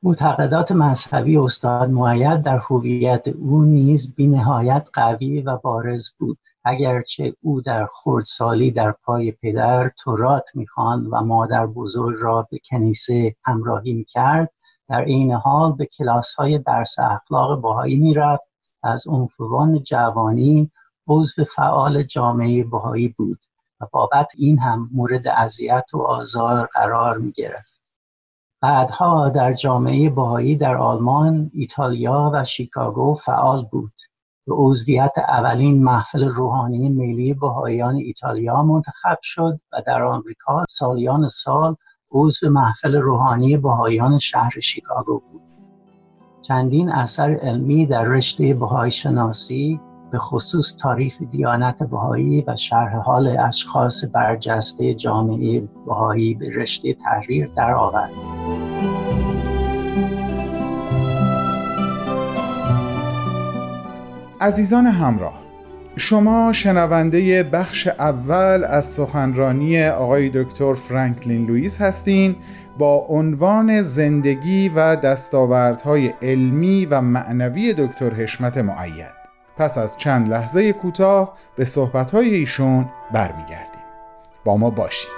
معتقدات 0.06 0.72
مذهبی 0.72 1.36
استاد 1.36 1.90
معید 1.90 2.42
در 2.42 2.58
هویت 2.58 3.28
او 3.28 3.64
نیز 3.64 4.14
بینهایت 4.14 4.88
قوی 4.92 5.40
و 5.40 5.56
بارز 5.56 6.08
بود 6.18 6.38
اگرچه 6.64 7.34
او 7.40 7.60
در 7.60 7.86
خردسالی 7.86 8.70
در 8.70 8.92
پای 8.92 9.32
پدر 9.32 9.90
تورات 9.98 10.44
می‌خواند 10.54 11.06
و 11.10 11.20
مادر 11.20 11.66
بزرگ 11.66 12.16
را 12.20 12.48
به 12.50 12.58
کنیسه 12.70 13.34
همراهی 13.44 13.92
می‌کرد 13.92 14.52
در 14.88 15.04
این 15.04 15.32
حال 15.32 15.72
به 15.72 15.86
کلاس 15.86 16.34
های 16.34 16.58
درس 16.58 16.98
اخلاق 16.98 17.60
باهایی 17.60 17.96
می‌رفت 17.96 18.44
از 18.82 19.08
عنفوان 19.08 19.82
جوانی 19.82 20.70
عضو 21.08 21.44
فعال 21.44 22.02
جامعه 22.02 22.64
باهایی 22.64 23.08
بود 23.08 23.38
و 23.80 23.86
بابت 23.92 24.32
این 24.36 24.58
هم 24.58 24.90
مورد 24.92 25.28
اذیت 25.28 25.86
و 25.94 26.02
آزار 26.02 26.68
قرار 26.74 27.18
می 27.18 27.32
گرفت. 27.32 27.75
بعدها 28.62 29.28
در 29.28 29.52
جامعه 29.52 30.10
باهایی 30.10 30.56
در 30.56 30.76
آلمان، 30.76 31.50
ایتالیا 31.54 32.30
و 32.34 32.44
شیکاگو 32.44 33.14
فعال 33.14 33.64
بود. 33.64 33.92
به 34.46 34.54
عضویت 34.54 35.12
اولین 35.28 35.84
محفل 35.84 36.24
روحانی 36.28 36.88
ملی 36.88 37.34
بهاییان 37.34 37.96
ایتالیا 37.96 38.62
منتخب 38.62 39.18
شد 39.22 39.58
و 39.72 39.82
در 39.86 40.02
آمریکا 40.02 40.64
سالیان 40.68 41.28
سال 41.28 41.76
عضو 42.10 42.50
محفل 42.50 42.96
روحانی 42.96 43.56
بهاییان 43.56 44.18
شهر 44.18 44.60
شیکاگو 44.60 45.22
بود. 45.32 45.42
چندین 46.42 46.88
اثر 46.88 47.30
علمی 47.34 47.86
در 47.86 48.04
رشته 48.04 48.54
بهایی 48.54 48.92
شناسی 48.92 49.80
به 50.10 50.18
خصوص 50.18 50.76
تاریخ 50.76 51.22
دیانت 51.30 51.78
بهایی 51.78 52.44
و 52.46 52.56
شرح 52.56 52.96
حال 52.96 53.36
اشخاص 53.38 54.04
برجسته 54.12 54.94
جامعه 54.94 55.68
بهایی 55.86 56.34
به 56.34 56.50
رشته 56.56 56.94
تحریر 56.94 57.50
درآورد. 57.56 58.10
عزیزان 64.40 64.86
همراه 64.86 65.46
شما 65.96 66.52
شنونده 66.52 67.42
بخش 67.42 67.86
اول 67.86 68.64
از 68.64 68.84
سخنرانی 68.84 69.86
آقای 69.86 70.30
دکتر 70.34 70.74
فرانکلین 70.74 71.46
لوئیس 71.46 71.80
هستین 71.80 72.36
با 72.78 73.06
عنوان 73.08 73.82
زندگی 73.82 74.68
و 74.68 74.96
دستاوردهای 74.96 76.12
علمی 76.22 76.86
و 76.86 77.00
معنوی 77.00 77.74
دکتر 77.78 78.10
حشمت 78.14 78.58
معید 78.58 79.25
پس 79.56 79.78
از 79.78 79.98
چند 79.98 80.28
لحظه 80.28 80.72
کوتاه 80.72 81.36
به 81.56 81.64
صحبتهای 81.64 82.34
ایشون 82.34 82.88
برمیگردیم. 83.12 83.82
با 84.44 84.56
ما 84.56 84.70
باشید 84.70 85.10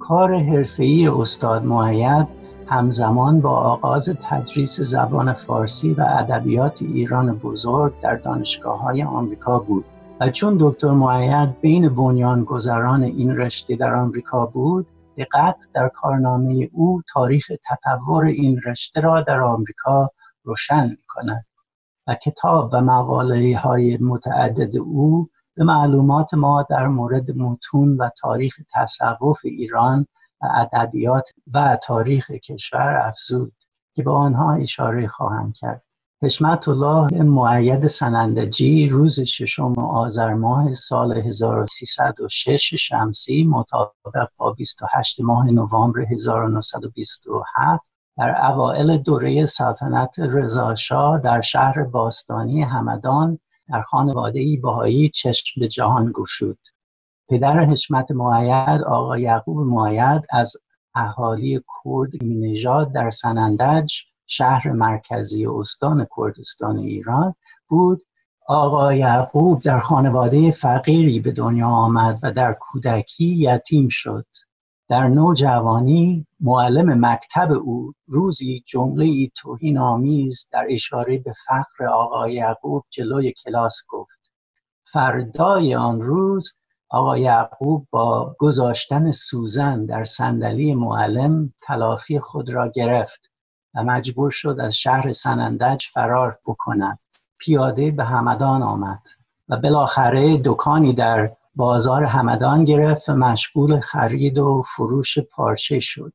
کار 0.00 0.34
حرفه‌ای 0.34 1.08
استاد 1.08 1.64
معید 1.64 2.26
همزمان 2.66 3.40
با 3.40 3.50
آغاز 3.50 4.16
تدریس 4.30 4.80
زبان 4.80 5.32
فارسی 5.32 5.94
و 5.94 6.06
ادبیات 6.08 6.82
ایران 6.82 7.38
بزرگ 7.38 7.92
در 8.00 8.14
دانشگاه 8.16 8.80
های 8.80 9.02
آمریکا 9.02 9.58
بود. 9.58 9.84
و 10.20 10.30
چون 10.30 10.56
دکتر 10.60 10.90
معید 10.90 11.60
بین 11.60 11.88
بنیانگذاران 11.88 13.02
این 13.02 13.36
رشته 13.36 13.76
در 13.76 13.94
آمریکا 13.94 14.46
بود 14.46 14.86
دقت 15.16 15.68
در 15.74 15.88
کارنامه 15.88 16.70
او 16.72 17.02
تاریخ 17.12 17.50
تطور 17.68 18.24
این 18.24 18.60
رشته 18.66 19.00
را 19.00 19.20
در 19.22 19.40
آمریکا 19.40 20.10
روشن 20.44 20.88
می 20.88 21.04
کند 21.08 21.46
و 22.06 22.14
کتاب 22.14 22.70
و 22.72 22.80
مقاله 22.80 23.58
های 23.58 23.98
متعدد 24.00 24.76
او 24.76 25.28
به 25.54 25.64
معلومات 25.64 26.34
ما 26.34 26.66
در 26.70 26.86
مورد 26.86 27.30
متون 27.30 27.96
و 27.96 28.10
تاریخ 28.20 28.56
تصوف 28.74 29.40
ایران 29.44 30.06
و 30.40 30.46
ادبیات 30.54 31.28
و 31.54 31.78
تاریخ 31.82 32.30
کشور 32.30 32.96
افزود 32.96 33.52
که 33.94 34.02
به 34.02 34.10
آنها 34.10 34.54
اشاره 34.54 35.08
خواهم 35.08 35.52
کرد. 35.52 35.82
حشمت 36.22 36.68
الله 36.68 37.22
معید 37.22 37.86
سنندجی 37.86 38.88
روز 38.88 39.20
ششم 39.20 39.78
آذر 39.78 40.34
ماه 40.34 40.74
سال 40.74 41.12
1306 41.12 42.74
شمسی 42.74 43.44
مطابق 43.44 44.28
با 44.36 44.52
28 44.52 45.20
ماه 45.20 45.46
نوامبر 45.46 46.00
1927 46.00 47.92
در 48.16 48.46
اوائل 48.52 48.96
دوره 48.96 49.46
سلطنت 49.46 50.18
رضاشاه 50.18 51.18
در 51.18 51.40
شهر 51.40 51.82
باستانی 51.82 52.62
همدان 52.62 53.38
در 53.68 53.80
خانواده 53.80 54.58
بهایی 54.62 55.10
چشم 55.10 55.60
به 55.60 55.68
جهان 55.68 56.12
گشود. 56.14 56.58
پدر 57.28 57.64
حشمت 57.64 58.10
معید 58.10 58.82
آقا 58.82 59.18
یعقوب 59.18 59.58
معید 59.58 60.22
از 60.30 60.56
اهالی 60.94 61.60
کرد 61.84 62.10
نژاد 62.24 62.92
در 62.92 63.10
سنندج 63.10 63.92
شهر 64.30 64.72
مرکزی 64.72 65.46
استان 65.46 66.06
کردستان 66.16 66.78
ایران 66.78 67.34
بود. 67.68 68.02
آقا 68.48 68.94
یعقوب 68.94 69.62
در 69.62 69.78
خانواده 69.78 70.50
فقیری 70.50 71.20
به 71.20 71.32
دنیا 71.32 71.68
آمد 71.68 72.18
و 72.22 72.32
در 72.32 72.56
کودکی 72.60 73.24
یتیم 73.24 73.88
شد. 73.90 74.26
در 74.88 75.08
نوجوانی 75.08 76.26
معلم 76.40 77.06
مکتب 77.06 77.52
او 77.52 77.92
روزی 78.06 78.64
جمله 78.66 79.30
توهین 79.36 79.78
آمیز 79.78 80.48
در 80.52 80.66
اشاره 80.70 81.18
به 81.18 81.34
فقر 81.46 81.86
آقا 81.86 82.28
یعقوب 82.28 82.84
جلوی 82.90 83.32
کلاس 83.32 83.82
گفت. 83.88 84.18
فردای 84.84 85.74
آن 85.74 86.00
روز 86.00 86.52
آقا 86.90 87.18
یعقوب 87.18 87.86
با 87.90 88.36
گذاشتن 88.38 89.10
سوزن 89.10 89.86
در 89.86 90.04
صندلی 90.04 90.74
معلم 90.74 91.54
تلافی 91.62 92.18
خود 92.20 92.50
را 92.50 92.68
گرفت. 92.68 93.30
و 93.74 93.84
مجبور 93.84 94.30
شد 94.30 94.56
از 94.60 94.76
شهر 94.76 95.12
سنندج 95.12 95.84
فرار 95.92 96.38
بکند 96.46 96.98
پیاده 97.40 97.90
به 97.90 98.04
همدان 98.04 98.62
آمد 98.62 99.02
و 99.48 99.56
بالاخره 99.56 100.40
دکانی 100.44 100.92
در 100.92 101.36
بازار 101.56 102.04
همدان 102.04 102.64
گرفت 102.64 103.08
و 103.08 103.14
مشغول 103.14 103.80
خرید 103.80 104.38
و 104.38 104.62
فروش 104.76 105.18
پارچه 105.18 105.80
شد 105.80 106.12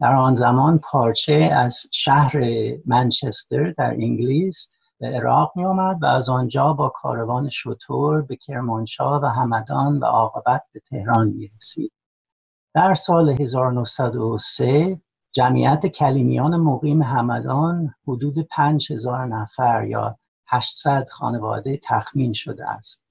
در 0.00 0.14
آن 0.14 0.34
زمان 0.34 0.78
پارچه 0.78 1.50
از 1.52 1.86
شهر 1.92 2.40
منچستر 2.86 3.70
در 3.70 3.90
انگلیس 3.90 4.68
به 4.98 5.06
عراق 5.06 5.52
می 5.56 5.64
آمد 5.64 6.02
و 6.02 6.06
از 6.06 6.28
آنجا 6.28 6.72
با 6.72 6.88
کاروان 6.88 7.48
شطور 7.48 8.22
به 8.22 8.36
کرمانشاه 8.36 9.22
و 9.22 9.26
همدان 9.26 9.98
و 9.98 10.04
عاقبت 10.04 10.62
به 10.72 10.80
تهران 10.80 11.28
می 11.28 11.50
رسید. 11.56 11.92
در 12.74 12.94
سال 12.94 13.28
1903 13.28 15.00
جمعیت 15.32 15.86
کلیمیان 15.86 16.56
مقیم 16.56 17.02
همدان 17.02 17.94
حدود 18.08 18.38
5000 18.38 19.26
نفر 19.26 19.84
یا 19.84 20.18
800 20.46 21.08
خانواده 21.10 21.80
تخمین 21.82 22.32
شده 22.32 22.70
است. 22.70 23.04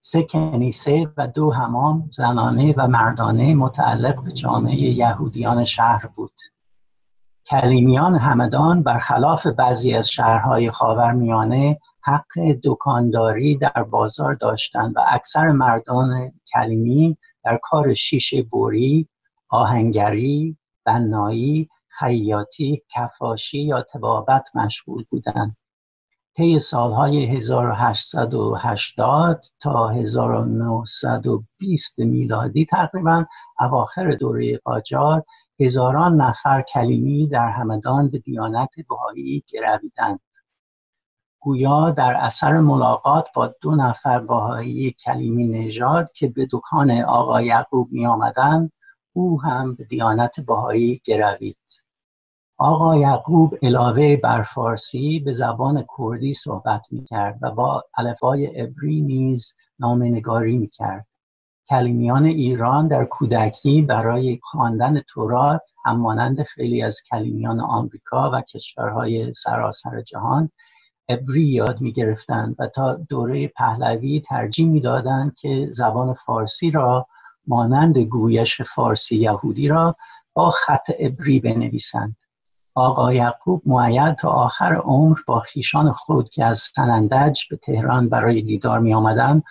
سه 0.00 0.22
کنیسه 0.22 1.12
و 1.16 1.26
دو 1.26 1.52
حمام 1.52 2.10
زنانه 2.12 2.74
و 2.76 2.88
مردانه 2.88 3.54
متعلق 3.54 4.24
به 4.24 4.32
جامعه 4.32 4.76
یهودیان 4.76 5.64
شهر 5.64 6.06
بود. 6.06 6.32
کلیمیان 7.46 8.16
همدان 8.16 8.82
برخلاف 8.82 9.46
بعضی 9.46 9.94
از 9.94 10.08
شهرهای 10.08 10.70
خاورمیانه 10.70 11.78
حق 12.00 12.58
دکانداری 12.64 13.56
در 13.56 13.82
بازار 13.90 14.34
داشتند 14.34 14.96
و 14.96 15.00
اکثر 15.08 15.52
مردان 15.52 16.32
کلیمی 16.54 17.16
در 17.44 17.58
کار 17.62 17.94
شیشه 17.94 18.42
بوری، 18.42 19.08
آهنگری، 19.48 20.57
بنایی، 20.88 21.68
خیاطی، 21.88 22.82
کفاشی 22.94 23.58
یا 23.58 23.82
تبابت 23.82 24.56
مشغول 24.56 25.04
بودند. 25.10 25.56
طی 26.36 26.58
سالهای 26.58 27.36
1880 27.36 29.44
تا 29.60 29.88
1920 29.88 31.98
میلادی 31.98 32.64
تقریبا 32.64 33.26
اواخر 33.60 34.14
دوره 34.14 34.58
قاجار 34.64 35.24
هزاران 35.60 36.20
نفر 36.20 36.62
کلیمی 36.62 37.28
در 37.28 37.48
همدان 37.48 38.08
به 38.08 38.18
دیانت 38.18 38.74
بهایی 38.88 39.44
گرویدند 39.48 40.20
گویا 41.40 41.90
در 41.90 42.14
اثر 42.14 42.60
ملاقات 42.60 43.26
با 43.34 43.54
دو 43.60 43.74
نفر 43.74 44.18
بهایی 44.18 44.96
کلیمی 45.04 45.48
نژاد 45.48 46.12
که 46.12 46.28
به 46.28 46.48
دکان 46.50 46.90
آقا 46.90 47.42
یعقوب 47.42 47.92
می 47.92 48.06
آمدند 48.06 48.72
او 49.18 49.42
هم 49.42 49.74
به 49.74 49.84
دیانت 49.84 50.40
بهایی 50.40 51.00
گروید 51.04 51.56
آقا 52.58 52.96
یعقوب 52.96 53.58
علاوه 53.62 54.16
بر 54.16 54.42
فارسی 54.42 55.20
به 55.20 55.32
زبان 55.32 55.86
کردی 55.98 56.34
صحبت 56.34 56.82
می 56.90 57.04
کرد 57.04 57.38
و 57.42 57.50
با 57.50 57.84
الفای 57.96 58.46
عبری 58.46 59.00
نیز 59.00 59.56
نامنگاری 59.78 60.56
می 60.56 60.66
کرد. 60.66 61.06
کلیمیان 61.70 62.24
ایران 62.24 62.88
در 62.88 63.04
کودکی 63.04 63.82
برای 63.82 64.38
خواندن 64.42 65.00
تورات 65.00 65.62
همانند 65.84 66.42
خیلی 66.42 66.82
از 66.82 67.00
کلیمیان 67.10 67.60
آمریکا 67.60 68.30
و 68.34 68.40
کشورهای 68.40 69.34
سراسر 69.34 70.00
جهان 70.00 70.50
ابری 71.08 71.44
یاد 71.44 71.80
می 71.80 71.92
گرفتند 71.92 72.56
و 72.58 72.66
تا 72.66 72.94
دوره 72.94 73.48
پهلوی 73.48 74.20
ترجیح 74.20 74.68
می 74.68 74.80
دادند 74.80 75.34
که 75.34 75.68
زبان 75.70 76.14
فارسی 76.14 76.70
را 76.70 77.06
مانند 77.48 77.98
گویش 77.98 78.62
فارسی 78.62 79.16
یهودی 79.16 79.68
را 79.68 79.96
با 80.34 80.50
خط 80.50 80.90
ابری 80.98 81.40
بنویسند. 81.40 82.16
آقا 82.74 83.12
یعقوب 83.12 83.62
معید 83.66 84.14
تا 84.14 84.30
آخر 84.30 84.74
عمر 84.74 85.18
با 85.26 85.40
خیشان 85.40 85.92
خود 85.92 86.30
که 86.30 86.44
از 86.44 86.58
سنندج 86.58 87.40
به 87.50 87.56
تهران 87.56 88.08
برای 88.08 88.42
دیدار 88.42 88.78
می 88.78 88.94
آمدن 88.94 89.42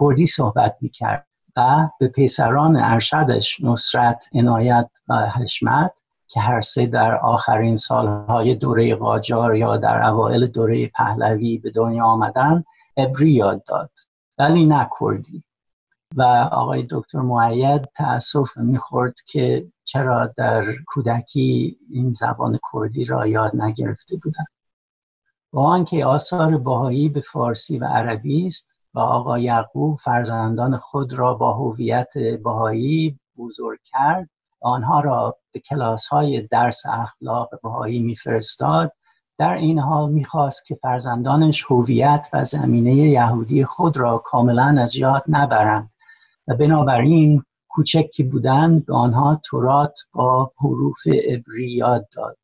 کردی 0.00 0.26
صحبت 0.26 0.76
می 0.80 0.88
کرد 0.88 1.26
و 1.56 1.88
به 2.00 2.08
پسران 2.08 2.76
ارشدش 2.76 3.60
نصرت 3.60 4.28
عنایت 4.34 4.90
و 5.08 5.30
حشمت 5.30 5.92
که 6.28 6.40
هر 6.40 6.60
سه 6.60 6.86
در 6.86 7.16
آخرین 7.16 7.76
سالهای 7.76 8.54
دوره 8.54 8.94
قاجار 8.94 9.56
یا 9.56 9.76
در 9.76 10.06
اوایل 10.06 10.46
دوره 10.46 10.86
پهلوی 10.86 11.58
به 11.58 11.70
دنیا 11.70 12.04
آمدن 12.04 12.64
ابری 12.96 13.30
یاد 13.30 13.62
داد. 13.64 13.90
ولی 14.38 14.66
نه 14.66 14.88
و 16.16 16.22
آقای 16.52 16.86
دکتر 16.90 17.18
معید 17.18 17.82
تاسف 17.96 18.56
می‌خورد 18.56 19.14
که 19.26 19.66
چرا 19.84 20.26
در 20.36 20.64
کودکی 20.86 21.78
این 21.90 22.12
زبان 22.12 22.58
کردی 22.72 23.04
را 23.04 23.26
یاد 23.26 23.56
نگرفته 23.56 24.16
بودند. 24.16 24.46
با 25.52 25.64
آنکه 25.64 26.04
آثار 26.04 26.58
باهایی 26.58 27.08
به 27.08 27.20
فارسی 27.20 27.78
و 27.78 27.84
عربی 27.84 28.46
است 28.46 28.78
و 28.94 28.98
آقا 28.98 29.38
یعقوب 29.38 29.98
فرزندان 29.98 30.76
خود 30.76 31.12
را 31.12 31.34
با 31.34 31.52
هویت 31.52 32.18
باهایی 32.42 33.18
بزرگ 33.38 33.78
کرد 33.84 34.30
آنها 34.60 35.00
را 35.00 35.38
به 35.52 35.60
کلاس 35.60 36.06
های 36.06 36.42
درس 36.42 36.82
اخلاق 36.86 37.50
بهایی 37.62 37.98
میفرستاد. 37.98 38.92
در 39.38 39.54
این 39.54 39.78
حال 39.78 40.12
می‌خواست 40.12 40.66
که 40.66 40.74
فرزندانش 40.82 41.64
هویت 41.70 42.28
و 42.32 42.44
زمینه 42.44 42.94
یهودی 42.94 43.64
خود 43.64 43.96
را 43.96 44.18
کاملا 44.18 44.76
از 44.78 44.96
یاد 44.96 45.24
نبرند. 45.28 45.90
و 46.48 46.56
بنابراین 46.56 47.42
کوچکی 47.68 48.22
بودند 48.22 48.86
به 48.86 48.94
آنها 48.94 49.40
تورات 49.44 49.98
با 50.12 50.52
حروف 50.60 51.06
عبری 51.06 51.70
یاد 51.70 52.08
داد. 52.16 52.38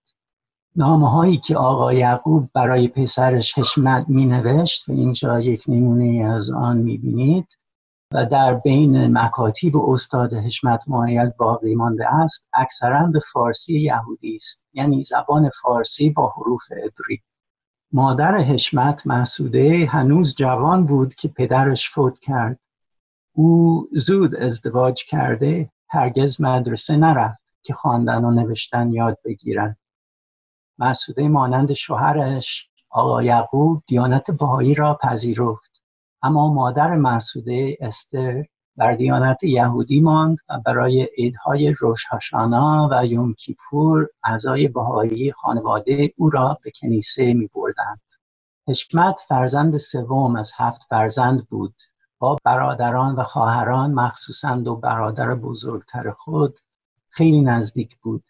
نامه 0.76 1.10
هایی 1.10 1.36
که 1.36 1.56
آقا 1.56 1.92
یعقوب 1.92 2.50
برای 2.54 2.88
پسرش 2.88 3.58
حشمت 3.58 4.08
می 4.08 4.26
نوشت 4.26 4.88
و 4.88 4.92
اینجا 4.92 5.40
یک 5.40 5.64
نمونه 5.68 6.24
از 6.24 6.50
آن 6.50 6.76
می 6.78 6.98
بینید 6.98 7.46
و 8.14 8.26
در 8.26 8.54
بین 8.54 9.18
مکاتیب 9.18 9.76
استاد 9.76 10.34
حشمت 10.34 10.80
معید 10.86 11.36
باقی 11.36 11.74
مانده 11.74 12.14
است 12.14 12.48
اکثرا 12.54 13.06
به 13.06 13.20
فارسی 13.32 13.80
یهودی 13.80 14.34
است 14.34 14.66
یعنی 14.72 15.04
زبان 15.04 15.50
فارسی 15.62 16.10
با 16.10 16.32
حروف 16.36 16.72
عبری. 16.72 17.22
مادر 17.92 18.38
حشمت 18.38 19.06
محسوده 19.06 19.86
هنوز 19.86 20.34
جوان 20.36 20.86
بود 20.86 21.14
که 21.14 21.28
پدرش 21.28 21.90
فوت 21.90 22.18
کرد. 22.18 22.58
او 23.32 23.88
زود 23.92 24.36
ازدواج 24.36 25.04
کرده 25.04 25.70
هرگز 25.88 26.40
مدرسه 26.40 26.96
نرفت 26.96 27.54
که 27.62 27.74
خواندن 27.74 28.24
و 28.24 28.30
نوشتن 28.30 28.92
یاد 28.92 29.18
بگیرد 29.24 29.78
مسعوده 30.78 31.28
مانند 31.28 31.72
شوهرش 31.72 32.70
آقا 32.90 33.22
یعقوب 33.22 33.82
دیانت 33.86 34.30
بهایی 34.30 34.74
را 34.74 34.98
پذیرفت. 35.02 35.82
اما 36.22 36.54
مادر 36.54 36.96
مسعوده 36.96 37.76
استر 37.80 38.44
بر 38.76 38.94
دیانت 38.94 39.44
یهودی 39.44 40.00
ماند 40.00 40.38
و 40.48 40.60
برای 40.60 41.08
عیدهای 41.18 41.72
روش 41.72 42.06
و 42.92 43.06
یوم 43.06 43.34
کیپور 43.34 44.08
اعضای 44.24 44.68
بهایی 44.68 45.32
خانواده 45.32 46.12
او 46.16 46.30
را 46.30 46.58
به 46.64 46.72
کنیسه 46.80 47.34
می 47.34 47.50
بردند. 47.54 48.00
حشمت 48.68 49.20
فرزند 49.28 49.76
سوم 49.76 50.36
از 50.36 50.52
هفت 50.56 50.82
فرزند 50.88 51.46
بود. 51.46 51.74
با 52.22 52.36
برادران 52.44 53.14
و 53.14 53.22
خواهران 53.22 53.92
مخصوصا 53.94 54.56
دو 54.56 54.76
برادر 54.76 55.34
بزرگتر 55.34 56.10
خود 56.10 56.58
خیلی 57.08 57.42
نزدیک 57.42 57.98
بود. 57.98 58.24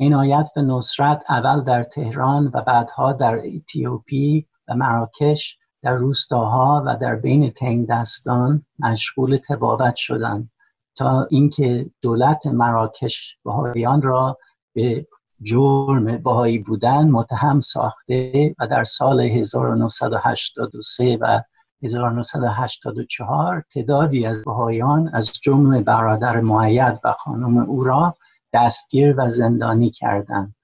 عنایت 0.00 0.50
به 0.54 0.62
نصرت 0.62 1.22
اول 1.28 1.60
در 1.60 1.84
تهران 1.84 2.50
و 2.54 2.60
بعدها 2.62 3.12
در 3.12 3.40
اتیوپی 3.44 4.46
و 4.68 4.74
مراکش 4.74 5.58
در 5.82 5.94
روستاها 5.94 6.82
و 6.86 6.96
در 6.96 7.16
بین 7.16 7.50
تنگ 7.50 7.86
دستان 7.86 8.66
مشغول 8.78 9.36
تبابت 9.48 9.96
شدند 9.96 10.50
تا 10.96 11.26
اینکه 11.30 11.90
دولت 12.02 12.46
مراکش 12.46 13.38
بهاییان 13.44 14.02
را 14.02 14.38
به 14.74 15.06
جرم 15.42 16.18
بهایی 16.18 16.58
بودن 16.58 17.10
متهم 17.10 17.60
ساخته 17.60 18.54
و 18.58 18.66
در 18.66 18.84
سال 18.84 19.20
1983 19.20 21.18
و 21.20 21.42
1984 21.84 23.64
تعدادی 23.70 24.26
از 24.26 24.44
بهایان 24.44 25.10
از 25.12 25.32
جمله 25.32 25.80
برادر 25.80 26.40
معید 26.40 27.00
و 27.04 27.12
خانم 27.12 27.58
او 27.58 27.84
را 27.84 28.14
دستگیر 28.52 29.14
و 29.18 29.28
زندانی 29.28 29.90
کردند. 29.90 30.54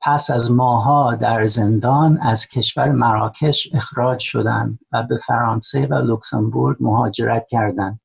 پس 0.00 0.30
از 0.30 0.52
ماها 0.52 1.14
در 1.14 1.46
زندان 1.46 2.18
از 2.22 2.46
کشور 2.46 2.92
مراکش 2.92 3.68
اخراج 3.74 4.20
شدند 4.20 4.78
و 4.92 5.02
به 5.02 5.16
فرانسه 5.16 5.86
و 5.86 5.94
لوکسمبورگ 5.94 6.76
مهاجرت 6.80 7.46
کردند. 7.50 8.00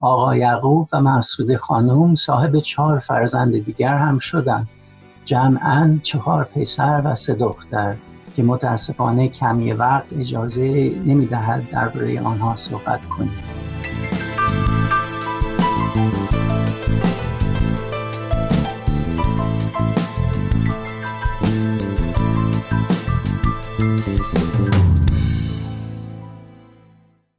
آقا 0.00 0.36
یعقوب 0.36 0.88
و 0.92 1.00
مسعود 1.00 1.56
خانم 1.56 2.14
صاحب 2.14 2.58
چهار 2.58 2.98
فرزند 2.98 3.64
دیگر 3.64 3.96
هم 3.96 4.18
شدند. 4.18 4.68
جمعا 5.24 5.98
چهار 6.02 6.44
پسر 6.44 7.02
و 7.04 7.14
سه 7.14 7.34
دختر. 7.34 7.96
که 8.36 8.42
متاسفانه 8.42 9.28
کمی 9.28 9.72
وقت 9.72 10.04
اجازه 10.18 10.62
نمی‌دهد 11.06 11.70
درباره 11.70 12.20
آنها 12.20 12.56
صحبت 12.56 13.00
کنیم. 13.04 13.32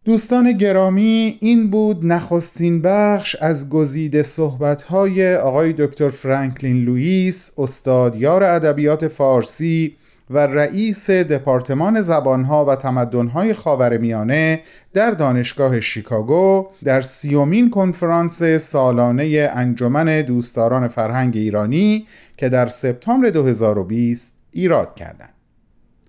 دوستان 0.05 0.51
گرامی 0.51 1.37
این 1.39 1.69
بود 1.69 2.05
نخستین 2.05 2.81
بخش 2.81 3.35
از 3.35 3.69
گزیده 3.69 4.23
صحبت‌های 4.23 5.35
آقای 5.35 5.73
دکتر 5.73 6.09
فرانکلین 6.09 6.85
لوئیس 6.85 7.53
استادیار 7.57 8.43
ادبیات 8.43 9.07
فارسی 9.07 9.95
و 10.29 10.37
رئیس 10.37 11.09
دپارتمان 11.09 12.01
زبانها 12.01 12.65
و 12.65 12.75
تمدنهای 12.75 13.53
خاورمیانه 13.53 14.61
در 14.93 15.11
دانشگاه 15.11 15.79
شیکاگو 15.79 16.67
در 16.83 17.01
سیومین 17.01 17.69
کنفرانس 17.69 18.43
سالانه 18.43 19.51
انجمن 19.53 20.21
دوستداران 20.21 20.87
فرهنگ 20.87 21.37
ایرانی 21.37 22.07
که 22.37 22.49
در 22.49 22.67
سپتامبر 22.67 23.29
2020 23.29 24.35
ایراد 24.51 24.95
کردند. 24.95 25.33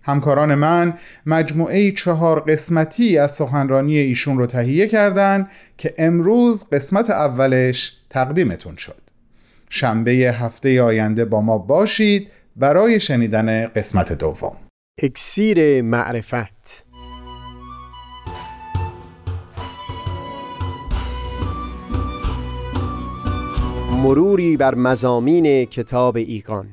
همکاران 0.03 0.55
من 0.55 0.95
مجموعه 1.27 1.93
چهار 1.93 2.41
قسمتی 2.41 3.19
از 3.19 3.33
سخنرانی 3.33 3.99
ایشون 3.99 4.39
رو 4.39 4.47
تهیه 4.47 4.87
کردند 4.87 5.51
که 5.79 5.95
امروز 5.99 6.71
قسمت 6.71 7.11
اولش 7.11 7.97
تقدیمتون 8.11 8.77
شد. 8.77 9.03
شنبه 9.71 10.13
هفته 10.13 10.83
آینده 10.83 11.25
با 11.25 11.41
ما 11.41 11.59
باشید 11.59 12.31
برای 12.61 13.01
شنیدن 13.01 13.67
قسمت 13.67 14.13
دوم. 14.13 14.57
اکسیر 15.03 15.83
معرفت. 15.83 16.87
مروری 23.91 24.57
بر 24.57 24.75
مزامین 24.75 25.65
کتاب 25.65 26.17
ایگان. 26.17 26.69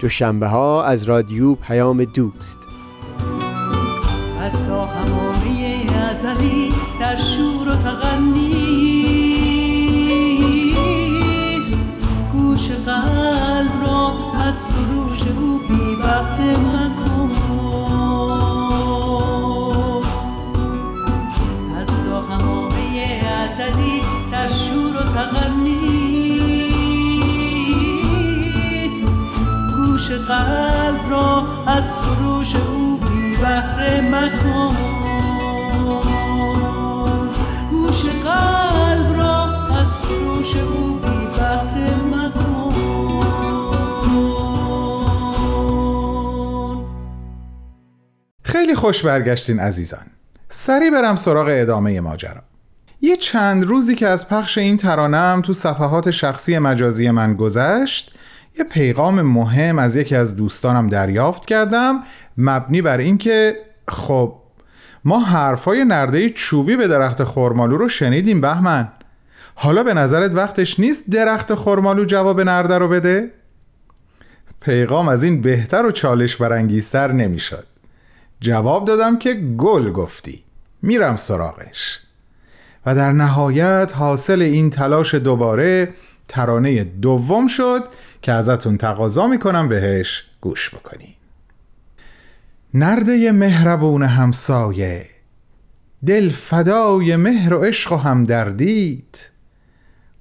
دوشنبه 0.00 0.46
ها 0.46 0.84
از 0.84 1.04
رادیو 1.04 1.54
پیام 1.54 2.04
دوست. 2.04 2.58
از 4.40 4.52
تا 4.66 4.86
همامه 4.86 5.86
ازلی 6.10 6.72
در 7.00 7.16
شور 7.16 7.68
و 7.68 7.76
تغنی 7.76 8.59
بحر 16.20 16.56
مکن. 16.56 17.30
از 21.80 21.86
تا 21.86 22.20
همامه 22.22 23.22
ازلی 23.42 24.02
در 24.32 24.48
شور 24.48 24.96
و 24.96 25.02
تغنیست 25.02 25.84
گوش 29.76 30.10
قلب 30.10 31.10
را 31.10 31.46
از 31.66 31.84
سروش 31.90 32.56
او 32.56 32.96
بی 32.96 33.36
بحر 33.36 34.00
مکن. 34.00 34.76
گوش 37.70 38.02
قلب 38.04 39.18
را 39.18 39.44
از 39.68 39.86
سروش 40.02 40.56
او 40.56 40.89
خیلی 48.60 48.74
خوش 48.74 49.04
برگشتین 49.04 49.60
عزیزان. 49.60 50.06
سری 50.48 50.90
برم 50.90 51.16
سراغ 51.16 51.46
ادامه 51.50 52.00
ماجرا. 52.00 52.42
یه 53.00 53.16
چند 53.16 53.64
روزی 53.64 53.94
که 53.94 54.08
از 54.08 54.28
پخش 54.28 54.58
این 54.58 54.76
ترانم 54.76 55.42
تو 55.44 55.52
صفحات 55.52 56.10
شخصی 56.10 56.58
مجازی 56.58 57.10
من 57.10 57.34
گذشت 57.34 58.14
یه 58.58 58.64
پیغام 58.64 59.22
مهم 59.22 59.78
از 59.78 59.96
یکی 59.96 60.16
از 60.16 60.36
دوستانم 60.36 60.88
دریافت 60.88 61.46
کردم 61.46 62.00
مبنی 62.38 62.82
بر 62.82 62.98
اینکه 62.98 63.56
خب 63.88 64.34
ما 65.04 65.20
حرفای 65.20 65.84
نرده 65.84 66.30
چوبی 66.30 66.76
به 66.76 66.88
درخت 66.88 67.24
خرمالو 67.24 67.76
رو 67.76 67.88
شنیدیم 67.88 68.40
بهمن. 68.40 68.88
حالا 69.54 69.82
به 69.82 69.94
نظرت 69.94 70.34
وقتش 70.34 70.80
نیست 70.80 71.10
درخت 71.10 71.54
خرمالو 71.54 72.04
جواب 72.04 72.40
نرده 72.40 72.78
رو 72.78 72.88
بده؟ 72.88 73.30
پیغام 74.60 75.08
از 75.08 75.24
این 75.24 75.40
بهتر 75.40 75.86
و 75.86 75.90
چالش 75.90 76.36
برانگیزتر 76.36 77.12
نمی‌شد. 77.12 77.66
جواب 78.40 78.84
دادم 78.84 79.18
که 79.18 79.34
گل 79.34 79.92
گفتی. 79.92 80.44
میرم 80.82 81.16
سراغش. 81.16 82.00
و 82.86 82.94
در 82.94 83.12
نهایت 83.12 83.92
حاصل 83.94 84.42
این 84.42 84.70
تلاش 84.70 85.14
دوباره 85.14 85.88
ترانه 86.28 86.84
دوم 86.84 87.46
شد 87.46 87.84
که 88.22 88.32
ازتون 88.32 88.76
تقاضا 88.76 89.26
می‌کنم 89.26 89.68
بهش 89.68 90.24
گوش 90.40 90.74
بکنی 90.74 91.16
نرده 92.74 93.32
مهربون 93.32 94.02
همسایه 94.02 95.06
دل 96.06 96.28
فدای 96.28 97.16
مهر 97.16 97.54
و 97.54 97.64
عشق 97.64 97.92
و 97.92 97.96
همدردیت. 97.96 99.30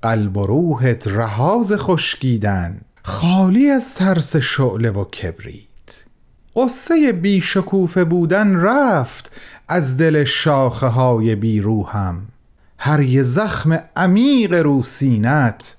قلب 0.01 0.38
و 0.38 0.45
روحت 0.45 1.08
رهاز 1.08 1.73
خشکیدن 1.75 2.82
خالی 3.03 3.69
از 3.69 3.95
ترس 3.95 4.36
شعله 4.36 4.89
و 4.89 5.05
کبریت. 5.05 5.68
قصه 6.60 7.12
بیشکوفه 7.12 8.04
بودن 8.04 8.56
رفت 8.56 9.32
از 9.67 9.98
دل 9.98 10.24
شاخه 10.24 10.88
های 10.88 11.36
بیروهم 11.36 12.28
هر 12.78 13.02
یه 13.02 13.24
زخم 13.24 13.84
عمیق 13.95 14.54
رو 14.54 14.84
سینت 14.84 15.78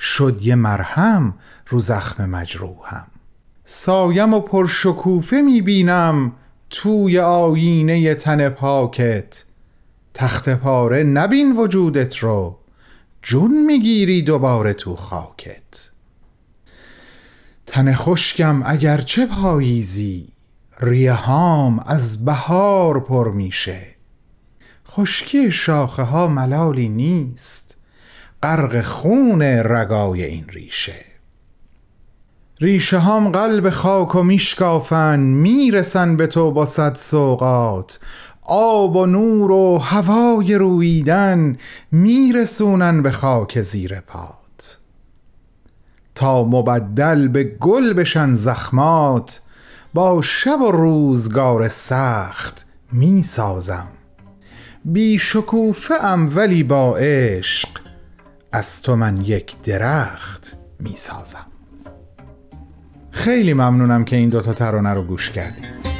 شد 0.00 0.38
یه 0.42 0.54
مرهم 0.54 1.34
رو 1.68 1.80
زخم 1.80 2.30
مجروحم. 2.30 3.06
سایم 3.64 4.34
و 4.34 4.40
پرشکوفه 4.40 5.40
می‌بینم 5.40 6.32
توی 6.70 7.18
آینه 7.18 8.14
تن 8.14 8.48
پاکت. 8.48 9.44
تخت 10.14 10.48
پاره 10.48 11.02
نبین 11.02 11.56
وجودت 11.56 12.16
رو 12.16 12.58
جون 13.22 13.66
می‌گیری 13.66 14.22
دوباره 14.22 14.74
تو 14.74 14.96
خاکت. 14.96 15.87
تن 17.70 17.94
خشکم 17.94 18.62
اگرچه 18.66 19.26
پاییزی 19.26 20.28
ریهام 20.80 21.84
از 21.86 22.24
بهار 22.24 23.00
پر 23.00 23.32
میشه. 23.32 23.80
خشکی 24.88 25.50
شاخه 25.50 26.02
ها 26.02 26.28
ملالی 26.28 26.88
نیست 26.88 27.76
غرق 28.42 28.80
خون 28.80 29.42
رگای 29.42 30.24
این 30.24 30.44
ریشه. 30.48 31.04
ریشه 32.60 32.98
هام 32.98 33.28
قلب 33.32 33.70
خاک 33.70 34.14
و 34.14 34.22
میشکافن 34.22 35.20
می‌رسن 35.20 36.16
به 36.16 36.26
تو 36.26 36.50
با 36.50 36.66
صد 36.66 36.94
سوقات 36.94 38.00
آب 38.48 38.96
و 38.96 39.06
نور 39.06 39.50
و 39.50 39.78
هوای 39.78 40.54
رویدن 40.54 41.56
میرسونن 41.92 43.02
به 43.02 43.10
خاک 43.10 43.62
زیر 43.62 44.00
پات 44.00 44.47
تا 46.18 46.44
مبدل 46.44 47.28
به 47.28 47.44
گل 47.44 47.92
بشن 47.92 48.34
زخمات 48.34 49.40
با 49.94 50.22
شب 50.22 50.60
و 50.60 50.70
روزگار 50.70 51.68
سخت 51.68 52.66
می‌سازم. 52.92 53.88
بی 54.84 55.18
شکوفه 55.18 55.94
ام 56.04 56.36
ولی 56.36 56.62
با 56.62 56.96
عشق 56.96 57.68
از 58.52 58.82
تو 58.82 58.96
من 58.96 59.16
یک 59.16 59.62
درخت 59.62 60.56
می‌سازم. 60.80 61.46
خیلی 63.10 63.54
ممنونم 63.54 64.04
که 64.04 64.16
این 64.16 64.28
دوتا 64.28 64.52
ترانه 64.52 64.94
رو 64.94 65.02
گوش 65.02 65.30
کردید 65.30 65.97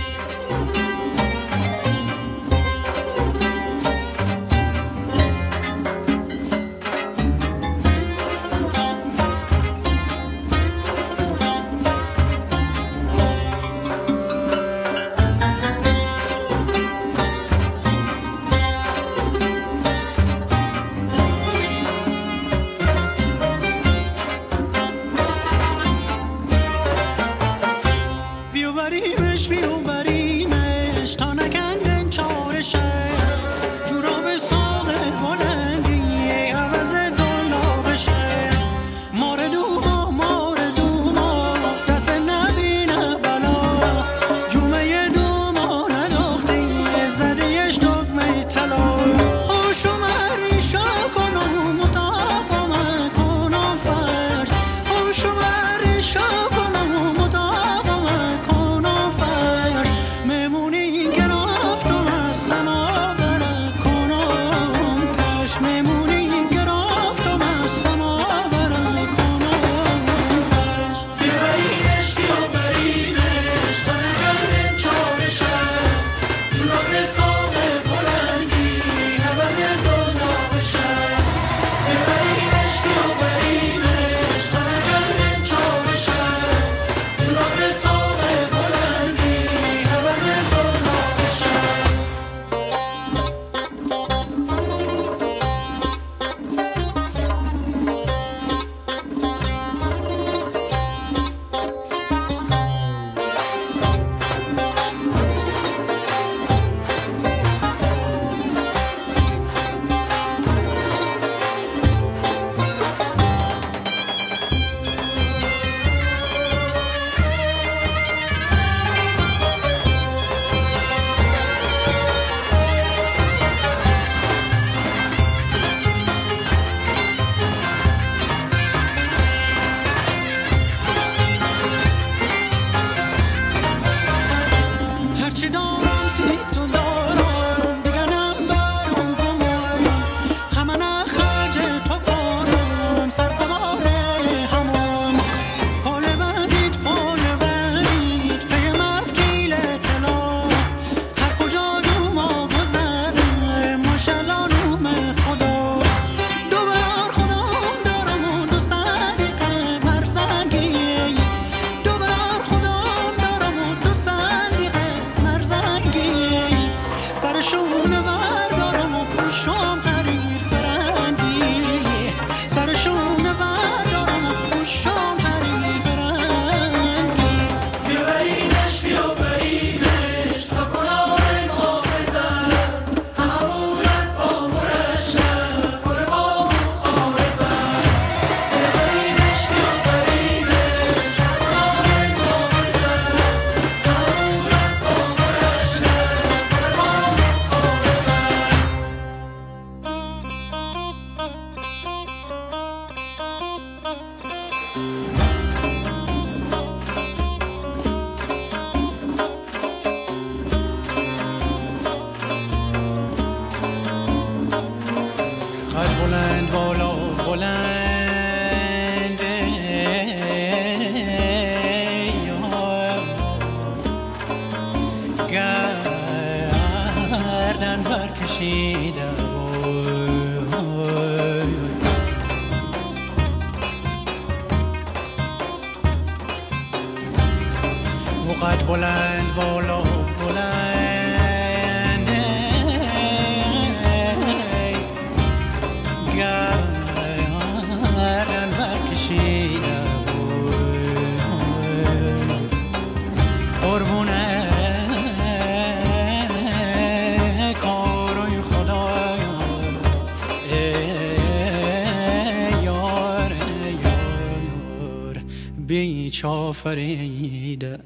بیچ 266.74 266.98
آفریده 266.98 267.78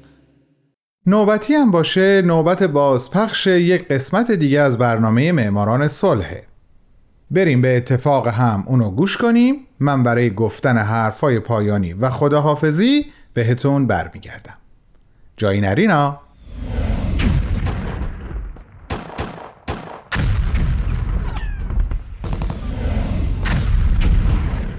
نوبتی 1.05 1.53
هم 1.53 1.71
باشه 1.71 2.21
نوبت 2.21 2.63
بازپخش 2.63 3.47
یک 3.47 3.87
قسمت 3.87 4.31
دیگه 4.31 4.59
از 4.59 4.77
برنامه 4.77 5.31
معماران 5.31 5.87
صلحه. 5.87 6.43
بریم 7.31 7.61
به 7.61 7.77
اتفاق 7.77 8.27
هم 8.27 8.63
اونو 8.67 8.91
گوش 8.91 9.17
کنیم. 9.17 9.55
من 9.79 10.03
برای 10.03 10.29
گفتن 10.29 10.77
حرفای 10.77 11.39
پایانی 11.39 11.93
و 11.93 12.09
خداحافظی 12.09 13.05
بهتون 13.33 13.87
برمیگردم. 13.87 14.57
جایی 15.37 15.61
نرینا. 15.61 16.19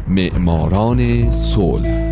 معماران 0.09 1.31
صلح. 1.31 2.04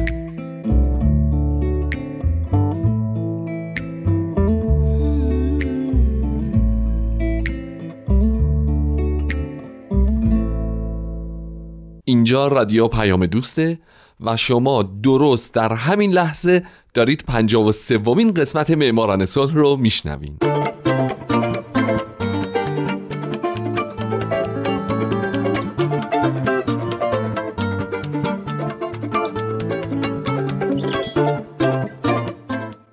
اینجا 12.05 12.49
رادیو 12.49 12.89
پیام 12.89 13.27
دوسته 13.27 13.79
و 14.21 14.37
شما 14.37 14.83
درست 14.83 15.55
در 15.55 15.73
همین 15.75 16.13
لحظه 16.13 16.67
دارید 16.95 17.25
پنجاه 17.29 17.67
و 17.67 17.73
سومین 17.73 18.35
قسمت 18.35 18.71
معماران 18.71 19.27
صلح 19.27 19.55
رو 19.55 19.77
میشنوین. 19.77 20.37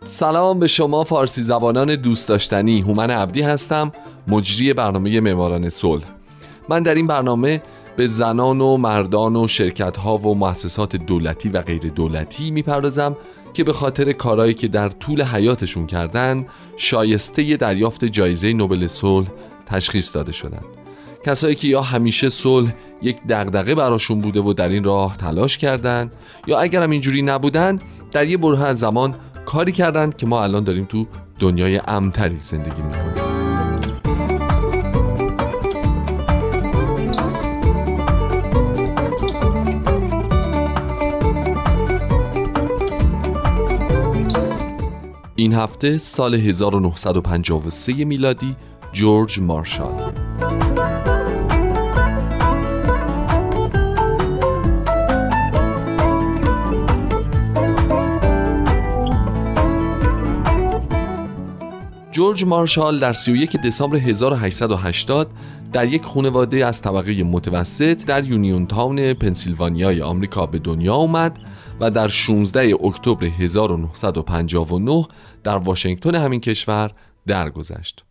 سلام 0.05 0.59
به 0.59 0.67
شما 0.67 1.03
فارسی 1.03 1.41
زبانان 1.41 1.95
دوست 1.95 2.29
داشتنی 2.29 2.81
هومن 2.81 3.11
عبدی 3.11 3.41
هستم 3.41 3.91
مجری 4.27 4.73
برنامه 4.73 5.19
معماران 5.19 5.69
صلح. 5.69 6.03
من 6.69 6.83
در 6.83 6.95
این 6.95 7.07
برنامه 7.07 7.61
به 7.99 8.07
زنان 8.07 8.61
و 8.61 8.77
مردان 8.77 9.35
و 9.35 9.47
شرکت 9.47 9.97
ها 9.97 10.17
و 10.17 10.35
مؤسسات 10.35 10.95
دولتی 10.95 11.49
و 11.49 11.61
غیر 11.61 11.81
دولتی 11.81 12.51
می‌پردازم 12.51 13.17
که 13.53 13.63
به 13.63 13.73
خاطر 13.73 14.11
کارهایی 14.11 14.53
که 14.53 14.67
در 14.67 14.89
طول 14.89 15.23
حیاتشون 15.23 15.87
کردن 15.87 16.45
شایسته 16.77 17.57
دریافت 17.57 18.05
جایزه 18.05 18.53
نوبل 18.53 18.87
صلح 18.87 19.27
تشخیص 19.65 20.15
داده 20.15 20.31
شدند. 20.31 20.65
کسایی 21.25 21.55
که 21.55 21.67
یا 21.67 21.81
همیشه 21.81 22.29
صلح 22.29 22.73
یک 23.01 23.17
دغدغه 23.29 23.75
براشون 23.75 24.19
بوده 24.19 24.41
و 24.41 24.53
در 24.53 24.69
این 24.69 24.83
راه 24.83 25.17
تلاش 25.17 25.57
کردند 25.57 26.11
یا 26.47 26.59
اگر 26.59 26.83
هم 26.83 26.89
اینجوری 26.89 27.21
نبودن 27.21 27.79
در 28.11 28.27
یه 28.27 28.37
بره 28.37 28.63
از 28.63 28.79
زمان 28.79 29.15
کاری 29.45 29.71
کردند 29.71 30.17
که 30.17 30.27
ما 30.27 30.43
الان 30.43 30.63
داریم 30.63 30.85
تو 30.85 31.07
دنیای 31.39 31.81
امتری 31.87 32.37
زندگی 32.39 32.81
می‌کنیم 32.81 33.28
این 45.39 45.53
هفته 45.53 45.97
سال 45.97 46.35
1953 46.35 47.93
میلادی 47.93 48.55
جورج 48.93 49.39
مارشال. 49.39 50.11
جورج 62.11 62.43
مارشال 62.43 62.99
در 62.99 63.13
31 63.13 63.57
دسامبر 63.65 63.97
1880 63.97 65.31
در 65.71 65.87
یک 65.87 66.03
خانواده 66.03 66.65
از 66.65 66.81
طبقه 66.81 67.23
متوسط 67.23 68.05
در 68.05 68.25
یونیون 68.25 68.67
تاون 68.67 69.13
پنسیلوانیای 69.13 70.01
آمریکا 70.01 70.45
به 70.45 70.59
دنیا 70.59 70.93
آمد 70.93 71.39
و 71.79 71.91
در 71.91 72.07
16 72.07 72.75
اکتبر 72.83 73.25
1959 73.25 75.07
در 75.43 75.57
واشنگتن 75.57 76.15
همین 76.15 76.39
کشور 76.39 76.91
درگذشت. 77.27 78.03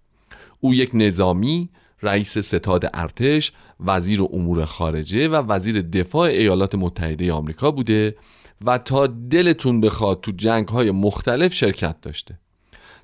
او 0.61 0.75
یک 0.75 0.91
نظامی، 0.95 1.69
رئیس 2.03 2.39
ستاد 2.39 2.91
ارتش، 2.95 3.53
وزیر 3.81 4.23
امور 4.23 4.65
خارجه 4.65 5.29
و 5.29 5.35
وزیر 5.35 5.83
دفاع 5.83 6.29
ایالات 6.29 6.75
متحده 6.75 7.33
آمریکا 7.33 7.71
بوده 7.71 8.17
و 8.65 8.79
تا 8.79 9.07
دلتون 9.07 9.81
بخواد 9.81 10.21
تو 10.21 10.33
جنگ 10.33 10.69
های 10.69 10.91
مختلف 10.91 11.55
شرکت 11.55 12.01
داشته. 12.01 12.39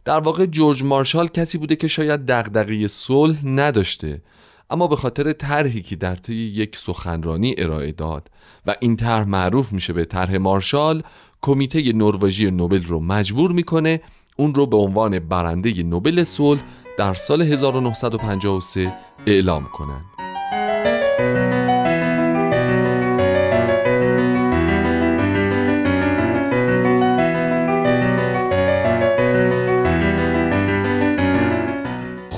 در 0.05 0.21
واقع 0.21 0.47
جورج 0.47 0.83
مارشال 0.83 1.29
کسی 1.29 1.59
بوده 1.59 1.77
که 1.77 1.88
شاید 1.88 2.27
دغدغه 2.27 2.87
صلح 2.87 3.47
نداشته 3.47 4.22
اما 4.71 4.87
به 4.87 4.97
خاطر 4.97 5.33
طرحی 5.33 5.83
که 5.83 5.97
در 5.97 6.17
طی 6.17 6.35
یک 6.35 6.77
سخنرانی 6.77 7.55
ارائه 7.59 7.93
داد 7.93 8.31
و 8.67 8.75
این 8.81 8.97
طرح 8.97 9.29
معروف 9.29 9.73
میشه 9.73 9.93
به 9.93 10.05
طرح 10.05 10.37
مارشال 10.37 11.03
کمیته 11.43 11.93
نروژی 11.93 12.51
نوبل 12.51 12.85
رو 12.85 13.01
مجبور 13.01 13.53
می‌کنه 13.53 14.01
اون 14.37 14.55
رو 14.55 14.67
به 14.67 14.77
عنوان 14.77 15.19
برنده 15.19 15.83
نوبل 15.83 16.25
صلح 16.25 16.61
در 16.99 17.15
سال 17.15 17.43
1953 17.43 18.95
اعلام 19.27 19.65
کنند. 19.65 20.14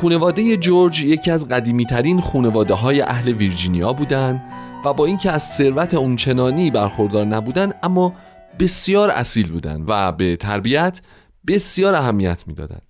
خونواده 0.06 0.56
جورج 0.56 1.00
یکی 1.00 1.30
از 1.30 1.48
قدیمی 1.48 1.86
ترین 1.86 2.20
خونواده 2.20 2.74
های 2.74 3.00
اهل 3.00 3.32
ویرجینیا 3.32 3.92
بودند 3.92 4.42
و 4.84 4.92
با 4.92 5.06
اینکه 5.06 5.30
از 5.30 5.42
ثروت 5.42 5.94
اونچنانی 5.94 6.70
برخوردار 6.70 7.24
نبودند 7.26 7.74
اما 7.82 8.14
بسیار 8.58 9.10
اصیل 9.10 9.52
بودند 9.52 9.84
و 9.88 10.12
به 10.12 10.36
تربیت 10.36 11.00
بسیار 11.46 11.94
اهمیت 11.94 12.44
می‌دادند. 12.46 12.82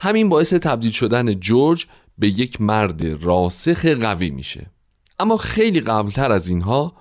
همین 0.00 0.28
باعث 0.28 0.54
تبدیل 0.54 0.90
شدن 0.90 1.34
جورج 1.34 1.86
به 2.18 2.28
یک 2.28 2.60
مرد 2.60 3.02
راسخ 3.24 3.84
قوی 3.84 4.30
میشه. 4.30 4.70
اما 5.18 5.36
خیلی 5.36 5.80
قبلتر 5.80 6.32
از 6.32 6.48
اینها 6.48 6.92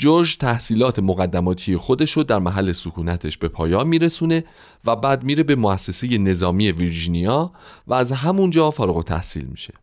جورج 0.00 0.36
تحصیلات 0.36 0.98
مقدماتی 0.98 1.76
خودش 1.76 2.12
رو 2.12 2.22
در 2.22 2.38
محل 2.38 2.72
سکونتش 2.72 3.38
به 3.38 3.48
پایان 3.48 3.86
میرسونه 3.86 4.44
و 4.84 4.96
بعد 4.96 5.24
میره 5.24 5.42
به 5.42 5.56
مؤسسه 5.56 6.18
نظامی 6.18 6.72
ویرجینیا 6.72 7.52
و 7.86 7.94
از 7.94 8.12
همونجا 8.12 8.70
فارغ 8.70 9.04
تحصیل 9.04 9.44
میشه. 9.44 9.74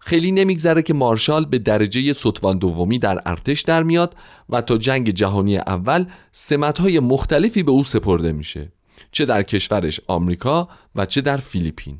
خیلی 0.00 0.32
نمیگذره 0.32 0.82
که 0.82 0.94
مارشال 0.94 1.44
به 1.44 1.58
درجه 1.58 2.12
سطوان 2.12 2.58
دومی 2.58 2.98
در 2.98 3.22
ارتش 3.26 3.60
در 3.62 3.82
میاد 3.82 4.16
و 4.48 4.60
تا 4.60 4.78
جنگ 4.78 5.10
جهانی 5.10 5.58
اول 5.58 6.06
سمتهای 6.32 7.00
مختلفی 7.00 7.62
به 7.62 7.70
او 7.70 7.84
سپرده 7.84 8.32
میشه 8.32 8.72
چه 9.12 9.24
در 9.24 9.42
کشورش 9.42 10.00
آمریکا 10.06 10.68
و 10.94 11.06
چه 11.06 11.20
در 11.20 11.36
فیلیپین. 11.36 11.98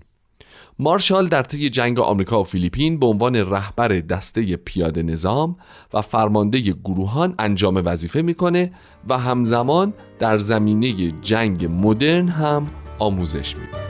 مارشال 0.79 1.29
در 1.29 1.43
طی 1.43 1.71
جنگ 1.71 2.01
آمریکا 2.01 2.41
و 2.41 2.45
فیلیپین 2.45 2.99
به 2.99 3.07
عنوان 3.07 3.37
رهبر 3.37 3.89
دسته 3.89 4.57
پیاده 4.57 5.03
نظام 5.03 5.57
و 5.93 6.03
فرمانده 6.03 6.61
گروهان 6.61 7.35
انجام 7.39 7.83
وظیفه 7.85 8.23
می‌کنه 8.23 8.73
و 9.09 9.19
همزمان 9.19 9.95
در 10.19 10.39
زمینه 10.39 11.11
جنگ 11.11 11.69
مدرن 11.71 12.29
هم 12.29 12.67
آموزش 12.99 13.57
میده. 13.57 13.85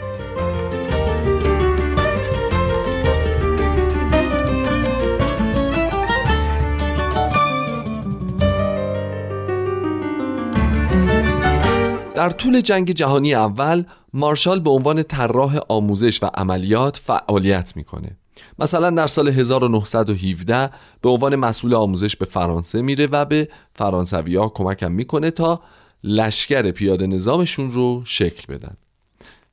در 12.14 12.30
طول 12.30 12.61
جنگ 12.61 12.91
جهانی 12.91 13.35
اول 13.35 13.85
مارشال 14.15 14.61
به 14.61 14.71
عنوان 14.71 15.03
طراح 15.03 15.59
آموزش 15.69 16.23
و 16.23 16.27
عملیات 16.27 16.97
فعالیت 16.97 17.77
می‌کنه. 17.77 18.17
مثلا 18.59 18.91
در 18.91 19.07
سال 19.07 19.29
1917 19.29 20.71
به 21.03 21.09
عنوان 21.09 21.37
مسئول 21.37 21.75
آموزش 21.75 22.17
به 22.17 22.25
فرانسه 22.25 22.83
میره 22.83 23.07
و 23.07 23.25
به 23.25 23.49
فرانسوی 23.75 24.37
ها 24.37 24.49
کمکم 24.49 24.93
می‌کنه 24.93 25.31
تا 25.31 25.61
لشکر 26.05 26.71
پیاده 26.71 27.07
نظامشون 27.07 27.73
رو 27.73 28.03
شکل 28.05 28.55
بدن. 28.55 28.77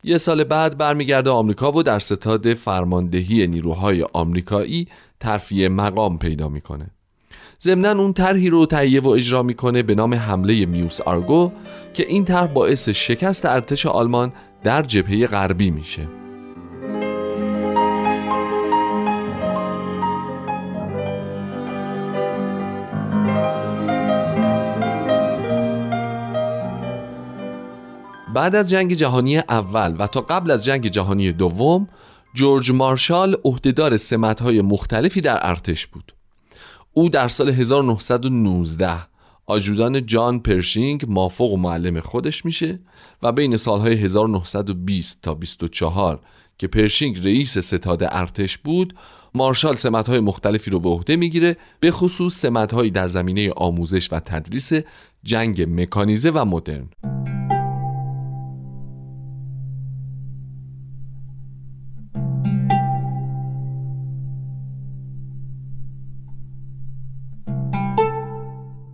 یه 0.03 0.17
سال 0.17 0.43
بعد 0.43 0.77
برمیگرده 0.77 1.29
آمریکا 1.29 1.71
و 1.71 1.83
در 1.83 1.99
ستاد 1.99 2.53
فرماندهی 2.53 3.47
نیروهای 3.47 4.03
آمریکایی 4.13 4.87
ترفیع 5.19 5.67
مقام 5.67 6.17
پیدا 6.17 6.49
می‌کنه. 6.49 6.87
ضمنا 7.61 7.91
اون 7.91 8.13
طرحی 8.13 8.49
رو 8.49 8.65
تهیه 8.65 9.01
و 9.01 9.07
اجرا 9.09 9.43
می‌کنه 9.43 9.83
به 9.83 9.95
نام 9.95 10.13
حمله 10.13 10.65
میوس 10.65 11.01
آرگو 11.01 11.51
که 11.93 12.07
این 12.07 12.25
طرح 12.25 12.47
باعث 12.47 12.89
شکست 12.89 13.45
ارتش 13.45 13.85
آلمان 13.85 14.33
در 14.63 14.81
جبهه 14.81 15.27
غربی 15.27 15.71
میشه. 15.71 16.07
بعد 28.33 28.55
از 28.55 28.69
جنگ 28.69 28.93
جهانی 28.93 29.37
اول 29.37 29.95
و 29.99 30.07
تا 30.07 30.21
قبل 30.21 30.51
از 30.51 30.65
جنگ 30.65 30.87
جهانی 30.87 31.31
دوم 31.31 31.87
جورج 32.33 32.71
مارشال 32.71 33.35
عهدهدار 33.45 33.97
سمت‌های 33.97 34.61
مختلفی 34.61 35.21
در 35.21 35.39
ارتش 35.41 35.87
بود. 35.87 36.13
او 36.93 37.09
در 37.09 37.27
سال 37.27 37.49
1919 37.49 39.10
آجودان 39.51 40.05
جان 40.05 40.39
پرشینگ 40.39 41.05
مافوق 41.07 41.53
و 41.53 41.57
معلم 41.57 41.99
خودش 41.99 42.45
میشه 42.45 42.79
و 43.23 43.31
بین 43.31 43.57
سالهای 43.57 43.93
1920 43.93 45.21
تا 45.21 45.33
24 45.33 46.19
که 46.57 46.67
پرشینگ 46.67 47.25
رئیس 47.25 47.57
ستاد 47.57 48.03
ارتش 48.03 48.57
بود 48.57 48.95
مارشال 49.33 49.75
سمت‌های 49.75 50.19
مختلفی 50.19 50.71
رو 50.71 50.79
به 50.79 50.89
عهده 50.89 51.15
می‌گیره 51.15 51.57
به 51.79 51.91
خصوص 51.91 52.33
سمت‌هایی 52.39 52.91
در 52.91 53.07
زمینه 53.07 53.51
آموزش 53.51 54.13
و 54.13 54.19
تدریس 54.19 54.71
جنگ 55.23 55.81
مکانیزه 55.81 56.29
و 56.29 56.45
مدرن. 56.45 56.89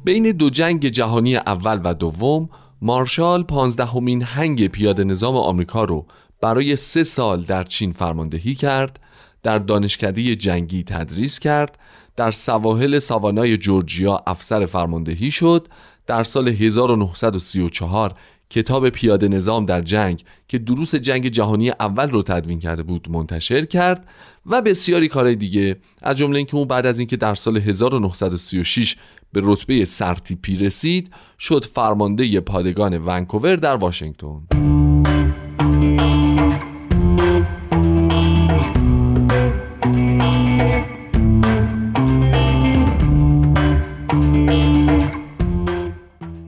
بین 0.08 0.32
دو 0.32 0.49
جنگ 0.49 0.88
جهانی 0.88 1.36
اول 1.36 1.82
و 1.84 1.93
دوم 1.93 2.49
مارشال 2.82 3.43
پانزدهمین 3.43 4.22
هنگ 4.22 4.68
پیاده 4.68 5.03
نظام 5.03 5.36
آمریکا 5.36 5.84
رو 5.84 6.05
برای 6.41 6.76
سه 6.76 7.03
سال 7.03 7.41
در 7.41 7.64
چین 7.64 7.91
فرماندهی 7.91 8.55
کرد 8.55 8.99
در 9.43 9.60
دانشکده 9.60 10.36
جنگی 10.36 10.84
تدریس 10.84 11.39
کرد 11.39 11.80
در 12.16 12.32
سواحل 12.32 12.99
ساوانای 12.99 13.58
جورجیا 13.58 14.24
افسر 14.28 14.66
فرماندهی 14.66 15.32
شد 15.32 15.68
در 16.05 16.24
سال 16.24 16.47
1934 16.47 18.16
کتاب 18.49 18.89
پیاده 18.89 19.28
نظام 19.28 19.66
در 19.66 19.82
جنگ 19.82 20.24
که 20.47 20.58
دروس 20.58 20.95
جنگ 20.95 21.28
جهانی 21.28 21.70
اول 21.70 22.10
رو 22.10 22.24
تدوین 22.24 22.60
کرده 22.60 22.84
بود 22.84 23.08
منتشر 23.12 23.66
کرد 23.66 24.08
و 24.45 24.62
بسیاری 24.62 25.08
کارهای 25.08 25.36
دیگه 25.36 25.76
از 26.01 26.18
جمله 26.18 26.38
اینکه 26.38 26.55
اون 26.55 26.68
بعد 26.68 26.86
از 26.86 26.99
اینکه 26.99 27.18
در 27.18 27.36
سال 27.36 27.58
1936 27.58 28.95
به 29.34 29.41
رتبه 29.43 29.86
سرتیپی 29.86 30.55
رسید 30.55 31.11
شد 31.39 31.65
فرمانده 31.65 32.41
پادگان 32.41 32.97
ونکوور 32.97 33.55
در 33.55 33.75
واشنگتن. 33.75 34.41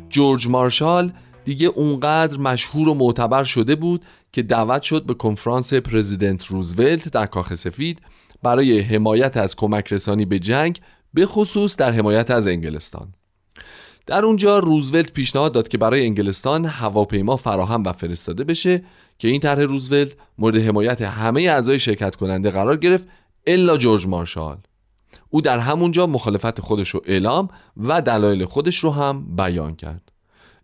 جورج 0.09 0.47
مارشال 0.47 1.13
دیگه 1.43 1.67
اونقدر 1.67 2.37
مشهور 2.37 2.89
و 2.89 2.93
معتبر 2.93 3.43
شده 3.43 3.75
بود 3.75 4.05
که 4.31 4.41
دعوت 4.41 4.81
شد 4.81 5.05
به 5.05 5.13
کنفرانس 5.13 5.73
پرزیدنت 5.73 6.45
روزولت 6.45 7.09
در 7.09 7.25
کاخ 7.25 7.55
سفید 7.55 8.01
برای 8.43 8.79
حمایت 8.79 9.37
از 9.37 9.55
کمک 9.55 9.93
رسانی 9.93 10.25
به 10.25 10.39
جنگ 10.39 10.79
به 11.13 11.25
خصوص 11.25 11.75
در 11.75 11.91
حمایت 11.91 12.31
از 12.31 12.47
انگلستان. 12.47 13.13
در 14.05 14.25
اونجا 14.25 14.59
روزولت 14.59 15.13
پیشنهاد 15.13 15.51
داد 15.53 15.67
که 15.67 15.77
برای 15.77 16.05
انگلستان 16.05 16.65
هواپیما 16.65 17.37
فراهم 17.37 17.83
و 17.83 17.93
فرستاده 17.93 18.43
بشه 18.43 18.83
که 19.19 19.27
این 19.27 19.39
طرح 19.39 19.59
روزولت 19.59 20.15
مورد 20.37 20.55
حمایت 20.55 21.01
همه 21.01 21.41
اعضای 21.41 21.79
شرکت 21.79 22.15
کننده 22.15 22.51
قرار 22.51 22.77
گرفت 22.77 23.05
الا 23.47 23.77
جورج 23.77 24.07
مارشال. 24.07 24.57
او 25.29 25.41
در 25.41 25.59
همونجا 25.59 26.07
مخالفت 26.07 26.61
خودش 26.61 26.89
رو 26.89 27.01
اعلام 27.05 27.49
و 27.77 28.01
دلایل 28.01 28.45
خودش 28.45 28.77
رو 28.77 28.91
هم 28.91 29.35
بیان 29.35 29.75
کرد. 29.75 30.11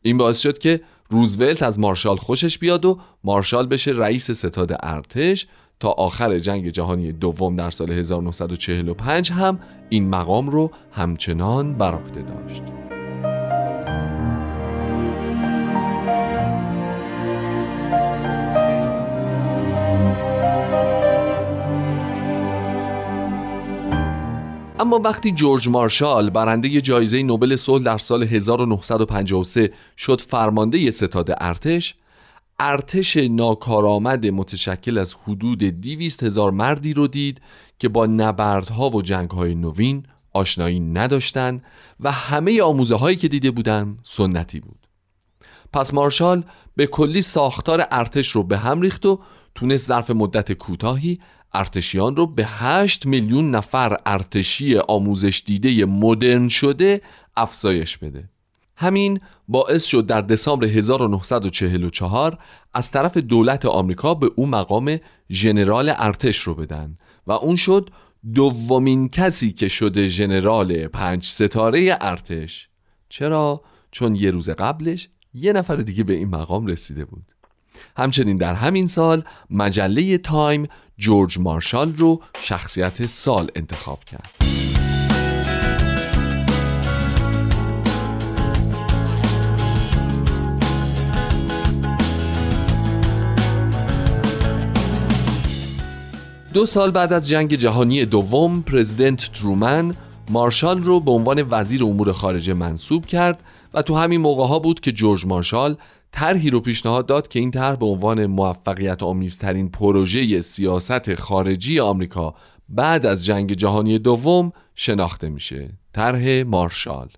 این 0.02 0.18
باعث 0.18 0.40
شد 0.40 0.58
که 0.58 0.82
روزولت 1.10 1.64
از 1.64 1.80
مارشال 1.80 2.16
خوشش 2.16 2.58
بیاد 2.58 2.86
و 2.86 3.00
مارشال 3.24 3.68
بشه 3.68 3.92
رئیس 3.92 4.32
ستاد 4.32 4.78
ارتش 4.84 5.48
تا 5.80 5.90
آخر 5.90 6.40
جنگ 6.40 6.70
جهانی 6.70 7.12
دوم 7.12 7.56
در 7.56 7.70
سال 7.70 7.92
1945 7.92 9.32
هم 9.32 9.60
این 9.90 10.10
مقام 10.10 10.50
رو 10.50 10.72
همچنان 10.92 11.74
بر 11.74 11.92
داشت. 11.92 12.64
اما 24.80 25.02
وقتی 25.04 25.32
جورج 25.32 25.70
مارشال 25.70 26.30
برنده 26.30 26.82
جایزه 26.82 27.24
نوبل 27.24 27.56
صلح 27.56 27.84
در 27.84 27.98
سال 27.98 28.24
1953 28.24 29.70
شد 29.98 30.22
فرمانده 30.22 30.92
ستاد 30.92 31.32
ارتش 31.38 31.96
ارتش 32.60 33.18
ناکارآمد 33.18 34.26
متشکل 34.26 34.98
از 34.98 35.16
حدود 35.24 35.64
دیویست 35.64 36.24
هزار 36.24 36.52
مردی 36.52 36.94
رو 36.94 37.08
دید 37.08 37.42
که 37.80 37.90
با 37.90 38.06
نبردها 38.06 38.90
و 38.90 39.02
جنگهای 39.02 39.56
نوین 39.56 40.06
آشنایی 40.34 40.80
نداشتند 40.80 41.64
و 42.00 42.12
همه 42.12 42.62
آموزه 42.62 42.96
هایی 42.96 43.18
که 43.18 43.28
دیده 43.28 43.52
بودن 43.52 43.98
سنتی 44.04 44.60
بود. 44.60 44.88
پس 45.74 45.94
مارشال 45.94 46.44
به 46.76 46.88
کلی 46.88 47.22
ساختار 47.22 47.88
ارتش 47.92 48.28
رو 48.28 48.44
به 48.44 48.58
هم 48.58 48.82
ریخت 48.82 49.06
و 49.06 49.20
تونست 49.56 49.88
ظرف 49.88 50.12
مدت 50.12 50.52
کوتاهی 50.52 51.20
ارتشیان 51.54 52.16
رو 52.16 52.28
به 52.28 52.46
8 52.46 53.06
میلیون 53.06 53.52
نفر 53.52 53.98
ارتشی 54.06 54.78
آموزش 54.78 55.44
دیده 55.46 55.86
مدرن 55.86 56.48
شده 56.48 57.02
افزایش 57.36 57.98
بده. 57.98 58.30
همین 58.78 59.20
باعث 59.48 59.84
شد 59.86 60.06
در 60.06 60.22
دسامبر 60.22 60.68
1944 60.68 62.38
از 62.74 62.92
طرف 62.92 63.18
دولت 63.18 63.66
آمریکا 63.66 64.14
به 64.14 64.32
او 64.36 64.48
مقام 64.48 64.98
ژنرال 65.32 65.94
ارتش 65.98 66.38
رو 66.38 66.56
بدن 66.56 66.98
و 67.28 67.32
اون 67.32 67.56
شد 67.56 67.90
دومین 68.34 69.10
کسی 69.10 69.52
که 69.52 69.68
شده 69.68 70.08
ژنرال 70.08 70.88
پنج 70.88 71.26
ستاره 71.26 71.98
ارتش. 72.02 72.70
چرا؟ 73.10 73.62
چون 73.92 74.16
یه 74.16 74.32
روز 74.32 74.50
قبلش 74.50 75.10
یه 75.34 75.54
نفر 75.54 75.76
دیگه 75.76 76.04
به 76.04 76.14
این 76.14 76.30
مقام 76.30 76.66
رسیده 76.66 77.06
بود. 77.06 77.24
همچنین 77.98 78.38
در 78.38 78.54
همین 78.54 78.88
سال 78.88 79.24
مجله 79.50 80.18
تایم 80.18 80.68
جورج 80.98 81.40
مارشال 81.40 81.94
رو 81.94 82.22
شخصیت 82.42 83.06
سال 83.06 83.52
انتخاب 83.56 84.04
کرد. 84.04 84.35
دو 96.56 96.66
سال 96.66 96.92
بعد 96.92 97.14
از 97.14 97.30
جنگ 97.30 97.56
جهانی 97.56 98.06
دوم 98.06 98.62
پرزیدنت 98.62 99.32
ترومن 99.32 99.96
مارشال 100.30 100.84
رو 100.84 101.00
به 101.00 101.12
عنوان 101.12 101.48
وزیر 101.50 101.84
امور 101.84 102.12
خارجه 102.12 102.54
منصوب 102.54 103.06
کرد 103.06 103.44
و 103.74 103.82
تو 103.82 103.96
همین 103.96 104.22
موقع 104.22 104.48
ها 104.48 104.60
بود 104.60 104.80
که 104.80 104.92
جورج 104.92 105.26
مارشال 105.26 105.78
طرحی 106.12 106.50
رو 106.50 106.60
پیشنهاد 106.60 107.06
داد 107.06 107.28
که 107.28 107.40
این 107.40 107.52
طرح 107.52 107.76
به 107.76 107.86
عنوان 107.86 108.26
موفقیت 108.26 109.04
آمیزترین 109.04 109.70
پروژه 109.70 110.42
سیاست 110.42 111.16
خارجی 111.16 111.80
آمریکا 111.80 112.36
بعد 112.70 113.06
از 113.06 113.26
جنگ 113.26 113.54
جهانی 113.54 114.00
دوم 114.00 114.52
شناخته 114.76 115.30
میشه. 115.30 115.70
طرح 115.94 116.44
مارشال. 116.44 117.10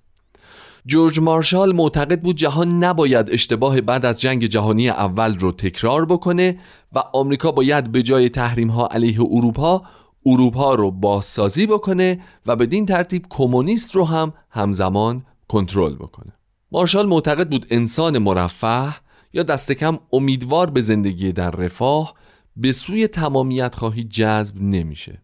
جورج 0.87 1.19
مارشال 1.19 1.75
معتقد 1.75 2.21
بود 2.21 2.35
جهان 2.35 2.83
نباید 2.83 3.29
اشتباه 3.29 3.81
بعد 3.81 4.05
از 4.05 4.21
جنگ 4.21 4.45
جهانی 4.45 4.89
اول 4.89 5.39
رو 5.39 5.51
تکرار 5.51 6.05
بکنه 6.05 6.59
و 6.93 6.99
آمریکا 7.13 7.51
باید 7.51 7.91
به 7.91 8.03
جای 8.03 8.29
تحریم 8.29 8.67
ها 8.67 8.87
علیه 8.87 9.21
اروپا 9.21 9.81
اروپا 10.25 10.75
رو 10.75 10.91
بازسازی 10.91 11.65
بکنه 11.65 12.19
و 12.45 12.55
بدین 12.55 12.85
ترتیب 12.85 13.25
کمونیست 13.29 13.95
رو 13.95 14.05
هم 14.05 14.33
همزمان 14.49 15.25
کنترل 15.47 15.95
بکنه. 15.95 16.33
مارشال 16.71 17.05
معتقد 17.05 17.49
بود 17.49 17.65
انسان 17.69 18.17
مرفه 18.17 18.95
یا 19.33 19.43
دست 19.43 19.71
کم 19.71 19.99
امیدوار 20.13 20.69
به 20.69 20.81
زندگی 20.81 21.31
در 21.31 21.51
رفاه 21.51 22.13
به 22.55 22.71
سوی 22.71 23.07
تمامیت 23.07 23.75
خواهی 23.75 24.03
جذب 24.03 24.61
نمیشه. 24.61 25.21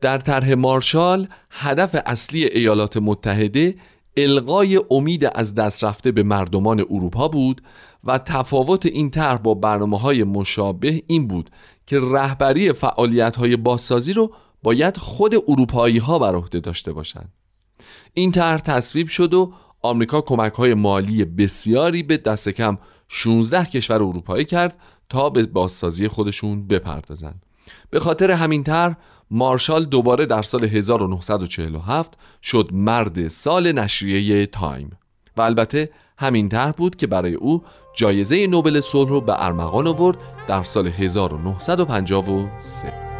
در 0.00 0.18
طرح 0.18 0.54
مارشال 0.54 1.28
هدف 1.50 1.96
اصلی 2.06 2.44
ایالات 2.44 2.96
متحده 2.96 3.74
القای 4.16 4.80
امید 4.90 5.24
از 5.34 5.54
دست 5.54 5.84
رفته 5.84 6.12
به 6.12 6.22
مردمان 6.22 6.80
اروپا 6.80 7.28
بود 7.28 7.62
و 8.04 8.18
تفاوت 8.18 8.86
این 8.86 9.10
طرح 9.10 9.38
با 9.38 9.54
برنامه 9.54 9.98
های 9.98 10.24
مشابه 10.24 11.02
این 11.06 11.28
بود 11.28 11.50
که 11.86 12.00
رهبری 12.00 12.72
فعالیت 12.72 13.36
های 13.36 13.56
بازسازی 13.56 14.12
رو 14.12 14.34
باید 14.62 14.96
خود 14.96 15.34
اروپایی 15.48 15.98
ها 15.98 16.18
بر 16.18 16.34
عهده 16.34 16.60
داشته 16.60 16.92
باشند. 16.92 17.32
این 18.14 18.32
طرح 18.32 18.60
تصویب 18.60 19.08
شد 19.08 19.34
و 19.34 19.52
آمریکا 19.82 20.20
کمک 20.20 20.52
های 20.52 20.74
مالی 20.74 21.24
بسیاری 21.24 22.02
به 22.02 22.16
دست 22.16 22.48
کم 22.48 22.78
16 23.08 23.64
کشور 23.64 23.96
اروپایی 23.96 24.44
کرد 24.44 24.78
تا 25.08 25.30
به 25.30 25.46
بازسازی 25.46 26.08
خودشون 26.08 26.66
بپردازند. 26.66 27.42
به 27.90 28.00
خاطر 28.00 28.30
همین 28.30 28.62
طرح 28.64 28.96
مارشال 29.34 29.84
دوباره 29.84 30.26
در 30.26 30.42
سال 30.42 30.64
1947 30.64 32.18
شد 32.42 32.68
مرد 32.72 33.28
سال 33.28 33.72
نشریه 33.72 34.46
تایم 34.46 34.90
و 35.36 35.40
البته 35.40 35.90
همین 36.18 36.48
طرح 36.48 36.70
بود 36.70 36.96
که 36.96 37.06
برای 37.06 37.34
او 37.34 37.62
جایزه 37.96 38.46
نوبل 38.46 38.80
صلح 38.80 39.08
رو 39.08 39.20
به 39.20 39.44
ارمغان 39.44 39.86
آورد 39.86 40.18
در 40.48 40.62
سال 40.62 40.86
1953 40.86 43.11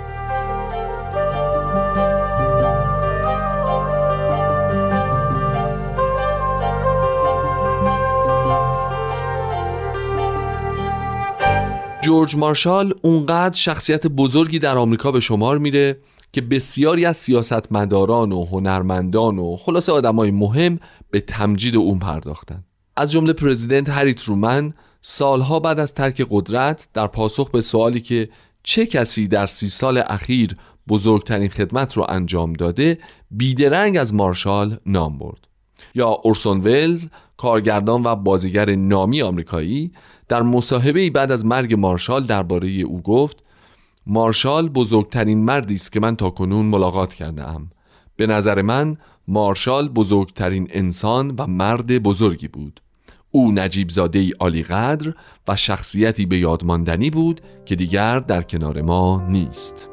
جورج 12.03 12.37
مارشال 12.37 12.95
اونقدر 13.03 13.57
شخصیت 13.57 14.07
بزرگی 14.07 14.59
در 14.59 14.79
آمریکا 14.79 15.13
به 15.13 15.21
شمار 15.21 15.59
میره 15.59 15.99
که 16.33 16.41
بسیاری 16.41 17.05
از 17.05 17.17
سیاستمداران 17.17 18.33
و 18.33 18.45
هنرمندان 18.45 19.39
و 19.39 19.57
خلاصه 19.57 19.93
آدمای 19.93 20.31
مهم 20.31 20.79
به 21.11 21.21
تمجید 21.21 21.77
اون 21.77 21.99
پرداختن. 21.99 22.65
از 22.97 23.13
جمله 23.13 23.33
پرزیدنت 23.33 23.89
هری 23.89 24.15
ترومن 24.15 24.73
سالها 25.03 25.61
بعد 25.61 25.81
از 25.81 25.95
ترک 25.95 26.27
قدرت 26.31 26.89
در 26.95 27.07
پاسخ 27.07 27.51
به 27.51 27.61
سوالی 27.61 28.01
که 28.01 28.29
چه 28.63 28.87
کسی 28.87 29.29
در 29.29 29.47
سی 29.47 29.69
سال 29.69 30.03
اخیر 30.07 30.57
بزرگترین 30.89 31.49
خدمت 31.49 31.97
رو 31.97 32.07
انجام 32.09 32.53
داده 32.53 32.99
بیدرنگ 33.31 33.97
از 33.97 34.15
مارشال 34.15 34.79
نام 34.87 35.19
برد. 35.19 35.49
یا 35.95 36.09
اورسون 36.09 36.61
ولز 36.61 37.09
کارگردان 37.43 38.03
و 38.03 38.17
بازیگر 38.17 38.75
نامی 38.75 39.23
آمریکایی 39.23 39.93
در 40.29 40.43
مصاحبه 40.43 41.11
بعد 41.11 41.33
از 41.33 41.47
مرگ 41.47 41.75
مارشال 41.75 42.25
درباره 42.25 42.69
او 42.69 43.03
گفت 43.03 43.43
مارشال 44.07 44.69
بزرگترین 44.69 45.45
مردی 45.45 45.75
است 45.75 45.93
که 45.93 46.01
من 46.01 46.17
تاکنون 46.17 46.67
ملاقات 46.67 47.15
کرده 47.15 47.49
ام 47.49 47.71
به 48.17 48.27
نظر 48.27 48.63
من 48.63 48.97
مارشال 49.29 49.89
بزرگترین 49.89 50.69
انسان 50.71 51.35
و 51.39 51.47
مرد 51.47 52.03
بزرگی 52.03 52.49
بود. 52.49 52.81
او 53.31 53.53
نجیب 53.53 53.89
زاده 53.89 54.19
ای 54.19 54.33
عالی 54.41 54.63
قدر 54.63 55.15
و 55.49 55.57
شخصیتی 55.57 56.27
به 56.27 56.39
یادماندنی 56.39 57.11
بود 57.11 57.41
که 57.67 57.77
دیگر 57.77 58.21
در 58.21 58.43
کنار 58.43 58.83
ما 58.83 59.27
نیست. 59.29 59.92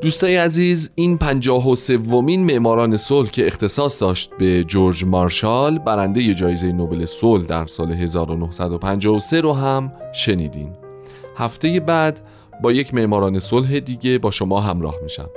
دوستای 0.00 0.36
عزیز 0.36 0.90
این 0.94 1.18
پنجاه 1.18 1.70
و 1.70 1.74
سومین 1.74 2.44
معماران 2.44 2.96
صلح 2.96 3.30
که 3.30 3.46
اختصاص 3.46 4.02
داشت 4.02 4.30
به 4.38 4.64
جورج 4.64 5.04
مارشال 5.04 5.78
برنده 5.78 6.34
جایزه 6.34 6.72
نوبل 6.72 7.04
صلح 7.04 7.46
در 7.46 7.66
سال 7.66 7.92
1953 7.92 9.40
رو 9.40 9.52
هم 9.52 9.92
شنیدین. 10.12 10.72
هفته 11.36 11.80
بعد 11.80 12.20
با 12.62 12.72
یک 12.72 12.94
معماران 12.94 13.38
صلح 13.38 13.78
دیگه 13.78 14.18
با 14.18 14.30
شما 14.30 14.60
همراه 14.60 14.94
میشم. 15.02 15.30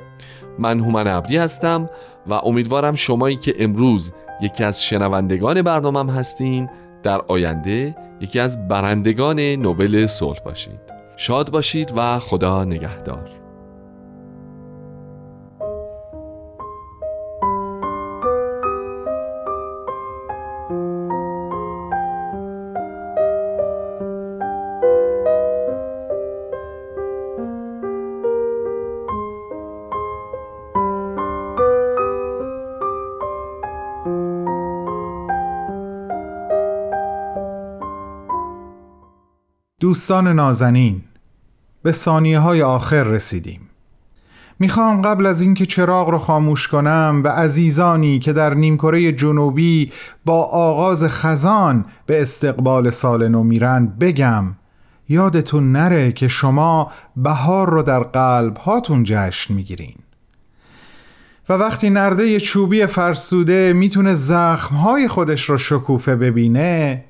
من 0.59 0.79
هومن 0.79 1.07
عبدی 1.07 1.37
هستم 1.37 1.89
و 2.27 2.33
امیدوارم 2.33 2.95
شمایی 2.95 3.35
که 3.35 3.55
امروز 3.59 4.11
یکی 4.41 4.63
از 4.63 4.83
شنوندگان 4.83 5.61
برنامهم 5.61 6.09
هستین 6.09 6.69
در 7.03 7.21
آینده 7.27 7.95
یکی 8.19 8.39
از 8.39 8.67
برندگان 8.67 9.39
نوبل 9.39 10.05
صلح 10.05 10.39
باشید. 10.45 10.79
شاد 11.17 11.51
باشید 11.51 11.93
و 11.95 12.19
خدا 12.19 12.63
نگهدار. 12.63 13.40
دوستان 39.81 40.27
نازنین 40.27 41.01
به 41.83 41.91
ثانیه 41.91 42.39
های 42.39 42.61
آخر 42.61 43.03
رسیدیم. 43.03 43.61
می‌خوام 44.59 45.01
قبل 45.01 45.25
از 45.25 45.41
اینکه 45.41 45.65
چراغ 45.65 46.09
رو 46.09 46.17
خاموش 46.17 46.67
کنم 46.67 47.21
به 47.23 47.29
عزیزانی 47.29 48.19
که 48.19 48.33
در 48.33 48.53
نیمکره 48.53 49.11
جنوبی 49.11 49.91
با 50.25 50.43
آغاز 50.43 51.03
خزان 51.07 51.85
به 52.05 52.21
استقبال 52.21 52.89
سال 52.89 53.27
نو 53.27 53.43
میرن 53.43 53.87
بگم 53.87 54.55
یادتون 55.09 55.71
نره 55.71 56.11
که 56.11 56.27
شما 56.27 56.91
بهار 57.15 57.69
رو 57.69 57.83
در 57.83 58.03
قلب 58.03 58.57
هاتون 58.57 59.03
جشن 59.03 59.53
می‌گیرین. 59.53 59.95
و 61.49 61.53
وقتی 61.53 61.89
نرده 61.89 62.39
چوبی 62.39 62.85
فرسوده 62.85 63.73
می‌تونه 63.73 64.13
زخمهای 64.13 65.07
خودش 65.07 65.49
رو 65.49 65.57
شکوفه 65.57 66.15
ببینه 66.15 67.03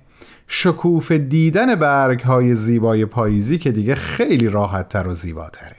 شکوف 0.53 1.11
دیدن 1.11 1.75
برگ 1.75 2.21
های 2.21 2.55
زیبای 2.55 3.05
پاییزی 3.05 3.57
که 3.57 3.71
دیگه 3.71 3.95
خیلی 3.95 4.49
راحت 4.49 4.89
تر 4.89 5.07
و 5.07 5.13
زیباتره. 5.13 5.75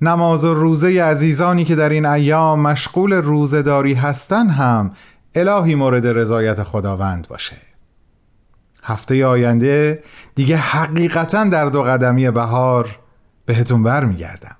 نماز 0.00 0.44
و 0.44 0.54
روزه 0.54 1.02
عزیزانی 1.02 1.64
که 1.64 1.74
در 1.74 1.88
این 1.88 2.06
ایام 2.06 2.60
مشغول 2.60 3.12
روزداری 3.12 3.94
هستن 3.94 4.48
هم 4.48 4.92
الهی 5.34 5.74
مورد 5.74 6.06
رضایت 6.06 6.62
خداوند 6.62 7.28
باشه. 7.28 7.56
هفته 8.82 9.26
آینده 9.26 10.02
دیگه 10.34 10.56
حقیقتا 10.56 11.44
در 11.44 11.66
دو 11.66 11.82
قدمی 11.82 12.30
بهار 12.30 12.98
بهتون 13.46 13.82
برمیگردم. 13.82 14.56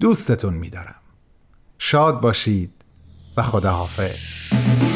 دوستتون 0.00 0.54
میدارم. 0.54 0.94
شاد 1.78 2.20
باشید 2.20 2.72
و 3.36 3.42
خداحافظ. 3.42 4.87